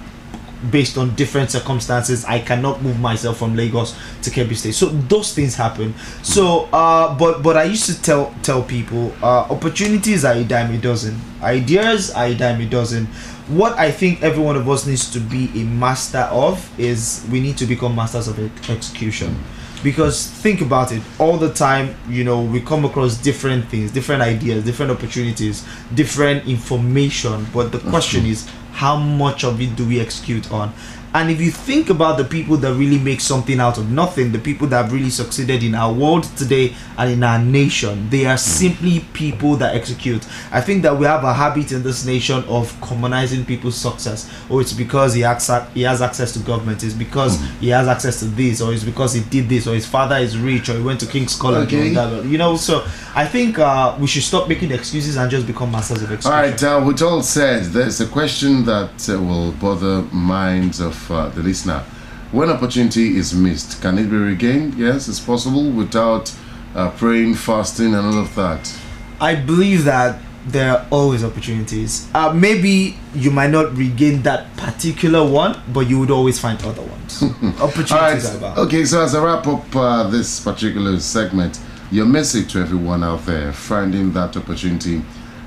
based 0.72 0.98
on 0.98 1.14
different 1.16 1.52
circumstances 1.52 2.24
I 2.26 2.40
cannot 2.40 2.82
move 2.82 3.00
myself 3.00 3.38
from 3.38 3.56
Lagos 3.56 3.96
to 4.22 4.30
Kebbi 4.30 4.56
State. 4.56 4.74
So 4.76 4.88
those 4.88 5.34
things 5.34 5.56
happen. 5.56 5.94
So 6.22 6.70
uh, 6.72 7.18
but 7.18 7.44
but 7.44 7.58
I 7.58 7.64
used 7.64 7.86
to 7.88 8.02
tell 8.02 8.34
tell 8.44 8.64
people 8.64 9.14
uh, 9.22 9.48
opportunities 9.50 10.26
are 10.26 10.34
a 10.34 10.44
dime 10.44 10.74
a 10.74 10.78
dozen, 10.78 11.20
ideas 11.42 12.12
are 12.12 12.26
a 12.28 12.36
dime 12.36 12.62
a 12.62 12.66
dozen. 12.66 13.08
What 13.48 13.78
I 13.78 13.92
think 13.92 14.24
every 14.24 14.42
one 14.42 14.56
of 14.56 14.70
us 14.70 14.88
needs 14.88 15.12
to 15.12 15.20
be 15.20 15.50
a 15.62 15.66
master 15.66 16.30
of 16.32 16.64
is 16.80 17.26
we 17.30 17.42
need 17.42 17.58
to 17.58 17.66
become 17.66 17.94
masters 17.94 18.30
of 18.30 18.40
ex- 18.40 18.70
execution 18.70 19.38
because 19.84 20.28
think 20.28 20.62
about 20.62 20.92
it 20.92 21.02
all 21.20 21.38
the 21.38 21.54
time 21.54 21.96
you 22.08 22.24
know 22.24 22.42
we 22.42 22.62
come 22.62 22.86
across 22.86 23.18
different 23.18 23.66
things 23.66 23.92
different 23.92 24.22
ideas 24.22 24.64
different 24.64 24.92
opportunities 24.92 25.66
different 25.94 26.48
information. 26.48 27.46
But 27.54 27.72
the 27.72 27.80
question 27.80 28.26
is 28.26 28.50
how 28.72 28.98
much 28.98 29.44
of 29.44 29.62
it 29.62 29.76
do 29.76 29.88
we 29.88 30.00
execute 30.00 30.52
on 30.52 30.74
and 31.16 31.30
if 31.30 31.40
you 31.40 31.52
think 31.52 31.90
about 31.90 32.18
the 32.18 32.24
people 32.24 32.58
that 32.58 32.74
really 32.74 32.98
make 32.98 33.22
something 33.22 33.60
out 33.60 33.78
of 33.78 33.92
nothing 33.92 34.32
the 34.32 34.40
people 34.40 34.68
that 34.68 34.84
have 34.84 34.94
really 34.94 35.10
succeeded 35.10 35.62
in 35.64 35.76
our 35.76 35.94
world 35.94 36.24
today 36.36 36.74
and 36.98 37.12
in 37.12 37.24
our 37.24 37.40
nation 37.40 38.10
they 38.10 38.26
are 38.26 38.38
simply 38.38 39.00
people 39.14 39.56
that 39.56 39.76
execute. 39.76 40.26
I 40.52 40.62
think 40.62 40.82
that 40.84 40.98
we 40.98 41.06
have 41.06 41.24
a 41.24 41.34
habit 41.34 41.72
in 41.72 41.84
this 41.84 42.06
nation 42.06 42.44
of 42.46 42.72
commonizing 42.82 43.46
people's 43.46 43.76
success. 43.76 44.30
Oh, 44.50 44.60
it's 44.60 44.74
because 44.74 45.14
he 45.14 45.22
has, 45.22 45.50
he 45.74 45.82
has 45.84 46.02
access 46.02 46.32
to 46.34 46.40
government. 46.40 46.84
It's 46.84 46.94
because 46.94 47.40
he 47.60 47.70
has 47.70 47.88
access 47.88 48.20
to 48.20 48.26
this 48.26 48.62
or 48.62 48.74
it's 48.74 48.84
because 48.84 49.14
he 49.14 49.22
did 49.22 49.50
this 49.50 49.68
or 49.68 49.74
his 49.74 49.86
father 49.86 50.16
is 50.18 50.38
rich 50.38 50.70
or 50.70 50.74
he 50.78 50.82
went 50.84 51.00
to 51.02 51.06
king's 51.06 51.36
college 51.36 51.68
Okay. 51.74 51.94
that, 51.94 52.26
you 52.26 52.38
know? 52.38 52.56
So 52.58 52.86
i 53.16 53.26
think 53.28 53.60
uh, 53.60 53.96
we 54.00 54.08
should 54.08 54.24
stop 54.24 54.48
making 54.50 54.72
excuses 54.72 55.18
and 55.18 55.30
just 55.30 55.46
become 55.46 55.72
masters 55.72 56.02
of 56.02 56.12
execution 56.12 56.32
All 56.32 56.42
right, 56.42 56.64
uh, 56.64 56.84
with 56.86 57.02
all 57.02 57.22
said, 57.22 57.66
there's 57.66 58.02
a 58.02 58.08
question 58.08 58.66
that 58.66 59.10
uh, 59.10 59.22
will 59.22 59.52
bother 59.54 60.02
minds 60.12 60.80
of 60.80 61.03
uh, 61.12 61.30
the 61.30 61.42
listener. 61.42 61.84
When 62.32 62.50
opportunity 62.50 63.18
is 63.18 63.34
missed, 63.34 63.82
can 63.82 63.98
it 64.00 64.10
be 64.10 64.18
regained? 64.18 64.74
Yes, 64.76 65.08
it's 65.08 65.20
possible 65.20 65.70
without 65.70 66.34
uh, 66.74 66.90
praying, 66.92 67.36
fasting, 67.36 67.94
and 67.94 68.06
all 68.08 68.20
of 68.20 68.34
that. 68.36 68.76
I 69.22 69.36
believe 69.36 69.84
that 69.86 70.20
there 70.46 70.72
are 70.72 70.86
always 70.92 71.24
opportunities. 71.24 72.10
Uh, 72.14 72.34
maybe 72.34 72.98
you 73.14 73.32
might 73.32 73.50
not 73.50 73.76
regain 73.78 74.22
that 74.24 74.56
particular 74.58 75.26
one, 75.28 75.62
but 75.72 75.82
you 75.82 76.00
would 76.00 76.12
always 76.12 76.40
find 76.40 76.62
other 76.64 76.82
ones. 76.82 77.24
Opportunities 77.62 77.92
are 77.92 78.08
right. 78.08 78.36
about. 78.36 78.58
Okay, 78.58 78.86
so 78.86 79.04
as 79.04 79.16
I 79.16 79.24
wrap 79.24 79.48
up 79.48 79.76
uh, 79.76 80.10
this 80.10 80.40
particular 80.40 81.00
segment, 81.00 81.60
your 81.92 82.06
message 82.06 82.52
to 82.54 82.60
everyone 82.60 83.04
out 83.04 83.26
there 83.26 83.54
finding 83.54 84.12
that 84.14 84.36
opportunity 84.36 85.02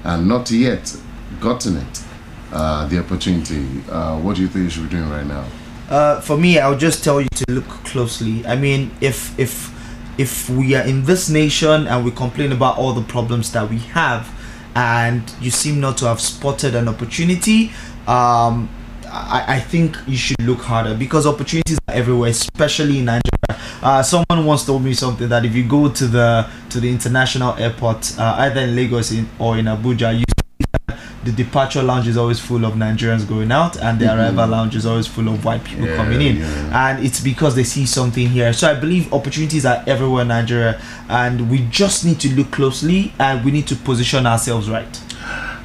and 0.04 0.28
not 0.28 0.50
yet 0.50 0.96
gotten 1.40 1.76
it, 1.76 2.02
uh, 2.56 2.86
the 2.88 2.98
opportunity, 2.98 3.66
uh, 3.90 4.18
what 4.18 4.36
do 4.36 4.42
you 4.42 4.48
think 4.48 4.64
you 4.64 4.70
should 4.70 4.84
be 4.84 4.96
doing 4.96 5.10
right 5.10 5.26
now? 5.26 5.44
Uh, 5.90 6.20
for 6.22 6.38
me, 6.38 6.58
I'll 6.58 6.76
just 6.78 7.04
tell 7.04 7.20
you 7.20 7.28
to 7.28 7.44
look 7.52 7.68
closely. 7.84 8.46
I 8.46 8.56
mean, 8.56 8.90
if 9.00 9.38
if 9.38 9.70
if 10.18 10.48
we 10.48 10.74
are 10.74 10.82
in 10.82 11.04
this 11.04 11.28
nation 11.28 11.86
and 11.86 12.04
we 12.04 12.10
complain 12.10 12.52
about 12.52 12.78
all 12.78 12.94
the 12.94 13.02
problems 13.02 13.52
that 13.52 13.68
we 13.68 13.78
have, 13.92 14.26
and 14.74 15.22
you 15.40 15.50
seem 15.50 15.80
not 15.80 15.98
to 15.98 16.06
have 16.06 16.18
spotted 16.20 16.74
an 16.74 16.88
opportunity, 16.88 17.70
um, 18.08 18.70
I, 19.04 19.44
I 19.56 19.60
think 19.60 19.98
you 20.06 20.16
should 20.16 20.40
look 20.40 20.60
harder 20.62 20.94
because 20.94 21.26
opportunities 21.26 21.78
are 21.88 21.94
everywhere, 21.94 22.30
especially 22.30 23.00
in 23.00 23.04
Nigeria. 23.04 23.60
Uh, 23.82 24.02
someone 24.02 24.46
once 24.46 24.64
told 24.64 24.82
me 24.82 24.94
something 24.94 25.28
that 25.28 25.44
if 25.44 25.54
you 25.54 25.68
go 25.68 25.90
to 25.90 26.06
the 26.06 26.48
to 26.70 26.80
the 26.80 26.88
international 26.88 27.54
airport, 27.58 28.18
uh, 28.18 28.36
either 28.38 28.62
in 28.62 28.74
Lagos 28.74 29.12
in, 29.12 29.28
or 29.38 29.58
in 29.58 29.66
Abuja, 29.66 30.18
you 30.18 30.24
the 31.26 31.32
departure 31.32 31.82
lounge 31.82 32.06
is 32.08 32.16
always 32.16 32.38
full 32.40 32.64
of 32.64 32.74
Nigerians 32.74 33.28
going 33.28 33.50
out, 33.52 33.76
and 33.76 33.98
the 33.98 34.06
arrival 34.06 34.46
lounge 34.46 34.74
is 34.76 34.86
always 34.86 35.06
full 35.06 35.28
of 35.28 35.44
white 35.44 35.64
people 35.64 35.86
Yeah, 35.86 35.96
coming 35.96 36.22
in. 36.22 36.36
yeah. 36.36 36.88
And 36.90 37.04
it's 37.04 37.20
because 37.20 37.54
they 37.54 37.64
see 37.64 37.84
something 37.86 38.28
here. 38.28 38.52
So 38.52 38.70
I 38.70 38.74
believe 38.78 39.12
opportunities 39.12 39.66
are 39.66 39.82
everywhere 39.86 40.22
in 40.22 40.28
Nigeria, 40.28 40.80
and 41.08 41.50
we 41.50 41.66
just 41.70 42.04
need 42.04 42.20
to 42.20 42.28
look 42.34 42.50
closely 42.52 43.12
and 43.18 43.44
we 43.44 43.50
need 43.50 43.66
to 43.68 43.76
position 43.76 44.26
ourselves 44.26 44.70
right. 44.70 45.00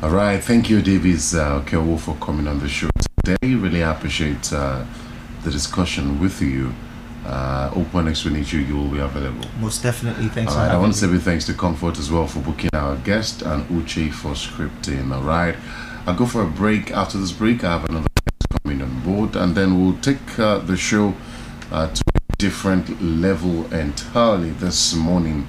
All 0.02 0.10
right, 0.10 0.44
thank 0.44 0.70
you, 0.70 0.82
Davis 0.82 1.34
uh, 1.36 1.62
Kewo, 1.66 2.00
for 2.00 2.16
coming 2.16 2.48
on 2.48 2.60
the 2.60 2.68
show 2.68 2.90
today. 3.24 3.54
Really 3.56 3.82
appreciate 3.82 4.52
uh, 4.52 4.84
the 5.44 5.52
discussion 5.52 6.20
with 6.20 6.42
you. 6.42 6.74
Uh, 7.26 7.70
hope 7.70 8.04
next 8.04 8.26
week, 8.26 8.52
you, 8.52 8.60
you 8.60 8.76
will 8.76 8.90
be 8.90 9.00
available. 9.00 9.46
Most 9.60 9.84
definitely. 9.84 10.28
Thanks 10.30 10.54
All 10.54 10.66
for 10.66 10.72
I 10.72 10.78
want 10.78 10.94
to 10.94 11.00
say 11.00 11.08
big 11.08 11.22
thanks 11.22 11.46
to 11.46 11.54
Comfort 11.54 12.00
as 12.00 12.12
well 12.12 12.26
for 12.26 12.40
booking 12.40 12.72
our 12.74 12.96
guest 12.98 13.44
and 13.44 13.64
Uche 13.70 14.12
for 14.12 14.32
scripting. 14.32 15.14
All 15.14 15.22
right, 15.22 15.56
I'll 16.08 16.16
go 16.16 16.26
for 16.26 16.42
a 16.42 16.48
break. 16.48 16.92
After 16.92 17.20
this 17.20 17.32
break, 17.32 17.64
I 17.64 17.74
have 17.74 17.90
another 17.90 18.08
guest 18.08 18.64
coming 18.64 18.82
on 18.82 19.00
board, 19.02 19.36
and 19.36 19.56
then 19.56 19.80
we'll 19.80 20.00
take 20.02 20.40
uh, 20.40 20.60
the 20.60 20.76
show 20.76 21.14
uh, 21.72 21.94
to 21.94 22.04
a 22.16 22.36
different 22.38 23.02
level 23.02 23.72
entirely 23.72 24.50
this 24.50 24.96
morning 24.96 25.48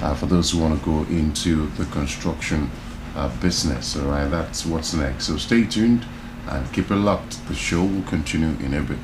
uh, 0.00 0.14
for 0.14 0.24
those 0.24 0.52
who 0.52 0.60
want 0.60 0.78
to 0.78 0.84
go 0.84 1.00
into 1.12 1.66
the 1.76 1.84
construction 1.86 2.70
uh, 3.14 3.28
business. 3.40 3.94
All 3.94 4.06
right, 4.06 4.28
that's 4.30 4.64
what's 4.64 4.94
next. 4.94 5.26
So 5.26 5.36
stay 5.36 5.64
tuned 5.64 6.06
and 6.48 6.72
keep 6.72 6.90
it 6.90 6.96
locked. 6.96 7.46
The 7.48 7.54
show 7.54 7.84
will 7.84 8.02
continue 8.04 8.56
in 8.64 8.72
a 8.72 8.82
bit. 8.82 8.98